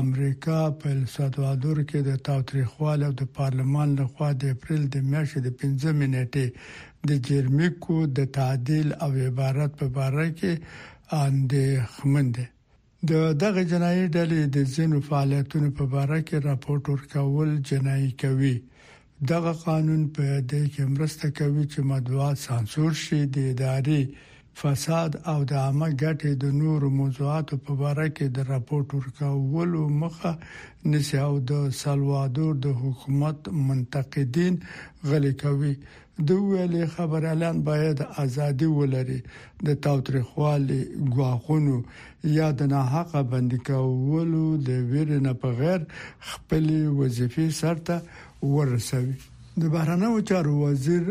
امریکا 0.00 0.60
په 0.80 0.88
سلوادور 1.14 1.78
کې 1.88 2.00
د 2.08 2.22
تاوتریخوال 2.28 2.98
او 3.08 3.12
د 3.20 3.28
پارلمان 3.40 3.88
لخوا 3.98 4.30
د 4.44 4.54
اپریل 4.56 4.82
د 4.94 5.04
میاشتې 5.10 5.40
د 5.46 5.48
15 5.60 5.94
منټې 6.00 6.46
د 7.08 7.10
جرمیکو 7.28 7.96
د 8.20 8.30
تعدیل 8.38 8.88
او 9.06 9.10
عبارت 9.28 9.72
په 9.82 9.86
باره 9.98 10.26
کې 10.38 10.52
اندېخمنده 11.24 12.44
د 13.10 13.36
دغه 13.44 13.62
جنایي 13.74 14.04
ډلې 14.16 14.40
د 14.56 14.72
زینو 14.76 14.98
فعالیتونو 15.10 15.68
په 15.80 15.84
باره 15.96 16.18
کې 16.26 16.36
راپورټ 16.48 16.82
ورکول 16.94 17.50
جنایي 17.72 18.10
کوي 18.24 18.56
دغه 19.30 19.52
قانون 19.66 20.08
په 20.16 20.40
دې 20.50 20.62
کې 20.74 20.84
مرسته 20.94 21.28
کوي 21.38 21.64
چې 21.72 21.80
مطبوعات 21.92 22.38
سانسور 22.38 22.92
شي 23.02 23.20
د 23.26 23.36
ادارې 23.52 24.34
فساد 24.62 25.16
او 25.30 25.38
د 25.48 25.52
عامه 25.64 25.88
ګټې 26.02 26.32
د 26.42 26.52
نورو 26.60 26.88
موضوعاتو 27.00 27.56
په 27.64 27.72
اړه 27.92 28.06
کې 28.16 28.26
د 28.28 28.38
راپورټ 28.50 28.88
ورکولو 28.94 29.88
مخه 30.02 30.32
نسی 30.92 31.16
او 31.28 31.34
د 31.52 31.70
سلوادور 31.82 32.54
د 32.66 32.76
حکومت 32.82 33.48
منتقدین 33.68 34.54
غلي 35.08 35.32
کوي 35.44 35.74
د 36.28 36.32
ویلې 36.32 36.86
خبر 36.96 37.22
اعلان 37.28 37.56
باید 37.68 37.98
ازادي 38.24 38.66
ولري 38.76 39.18
د 39.66 39.68
تاوتریخوالې 39.84 40.80
غواخونو 41.16 41.76
یا 42.38 42.46
د 42.60 42.70
ناحقه 42.76 43.20
بندي 43.32 43.58
کولو 43.70 44.46
د 44.68 44.78
ویرنه 44.92 45.32
په 45.42 45.48
غیر 45.58 45.80
خپل 46.30 46.64
وظیفه 47.02 47.44
سرته 47.60 47.96
ورسوي 48.42 49.14
د 49.60 49.64
بهرنیو 49.72 50.18
چارو 50.28 50.54
وزیر 50.62 51.02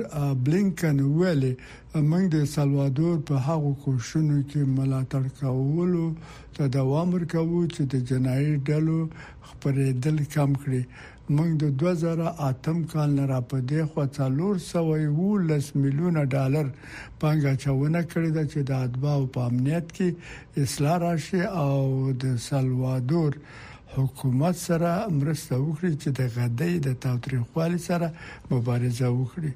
بلینکن 0.47 0.99
ویلي 1.21 1.53
موږ 1.93 2.23
د 2.35 2.43
سلوادور 2.51 3.15
په 3.29 3.37
هغو 3.47 3.71
کوشنو 3.85 4.37
کې 4.49 4.61
ملاتړ 4.77 5.23
کولو 5.39 6.05
ته 6.57 6.67
دوام 6.75 7.13
ورکوو 7.15 7.63
چې 7.75 7.83
د 7.93 8.05
جنایي 8.11 8.53
ډلو 8.69 8.99
خبرېدل 9.47 10.17
کم 10.35 10.53
کړي 10.63 10.83
موږ 11.35 11.49
د 11.63 11.65
2008م 11.83 12.77
کال 12.93 13.09
نه 13.17 13.25
راپدې 13.33 13.81
خو 13.93 14.05
څلور 14.21 14.55
سوې 14.71 15.07
ولس 15.19 15.75
میلیونه 15.83 16.23
ډالر 16.35 16.65
پانګه 17.21 17.53
چونه 17.63 18.01
کړې 18.11 18.29
ده 18.35 18.43
چې 18.51 18.59
د 18.69 18.71
ادب 18.83 19.03
او 19.17 19.21
امنیت 19.49 19.87
کې 19.99 20.07
اصلاح 20.63 20.97
راشي 21.05 21.41
او 21.43 22.11
د 22.25 22.37
سلوادور 22.49 23.31
حکومت 24.03 24.55
سره 24.65 24.93
مرسته 25.19 25.55
وکړي 25.65 25.91
چې 26.01 26.09
د 26.19 26.31
غدې 26.35 26.73
د 26.87 26.97
تاوتریخوالي 27.05 27.79
سره 27.89 28.07
مبارزه 28.53 29.09
وکړي 29.19 29.51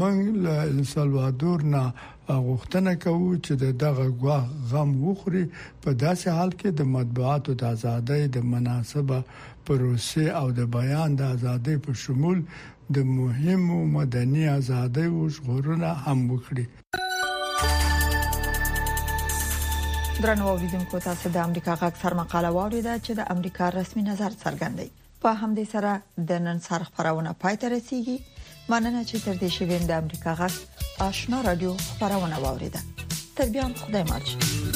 من 0.00 0.14
له 0.44 0.56
السلوادور 0.76 1.58
نه 1.74 1.82
غوښتنه 2.46 2.92
کوو 3.04 3.30
چې 3.44 3.52
دغه 3.82 4.06
غوغ 4.22 4.44
غم 4.70 4.90
وخوري 5.06 5.44
په 5.82 5.90
داسې 6.04 6.26
حال 6.38 6.50
کې 6.60 6.68
د 6.80 6.90
مطبوعاتو 6.94 7.50
د 7.64 7.68
ازادۍ 7.76 8.22
د 8.38 8.48
مناسبه 8.52 9.18
پروسه 9.68 10.24
او 10.42 10.46
د 10.60 10.72
بیان 10.78 11.10
د 11.20 11.28
ازادۍ 11.38 11.76
په 11.88 11.92
شمول 12.04 12.38
د 12.98 13.10
مهمو 13.18 13.78
مدني 13.98 14.44
ازادۍ 14.58 15.06
او 15.14 15.22
ژغورنه 15.36 15.90
هم 16.04 16.20
وکړي 16.32 16.64
درنو 20.22 20.46
اوریدونکو 20.48 20.98
تاسو 21.04 21.30
د 21.32 21.36
امریکا 21.46 21.72
غږ 21.80 21.96
سرمقاله 22.02 22.52
واوریده 22.56 22.92
چې 23.06 23.16
د 23.18 23.26
امریکا 23.34 23.66
رسمي 23.74 24.04
نظر 24.06 24.36
څرګندوي 24.42 24.90
په 25.24 25.32
همدې 25.40 25.64
سره 25.72 26.26
د 26.30 26.40
نن 26.46 26.62
سر 26.68 26.86
خبرونه 26.92 27.34
پاتې 27.44 27.72
رسیږي 27.74 28.16
مننه 28.74 29.04
چې 29.10 29.24
تر 29.26 29.36
دې 29.42 29.50
شوین 29.58 29.86
د 29.90 30.00
امریکا 30.04 30.36
غږ 30.40 31.04
آشنا 31.10 31.42
رادیو 31.50 31.76
خبرونه 31.90 32.40
واوریده 32.46 32.82
تر 33.36 33.54
بیا 33.58 33.68
خدای 33.84 34.08
ماچ 34.14 34.75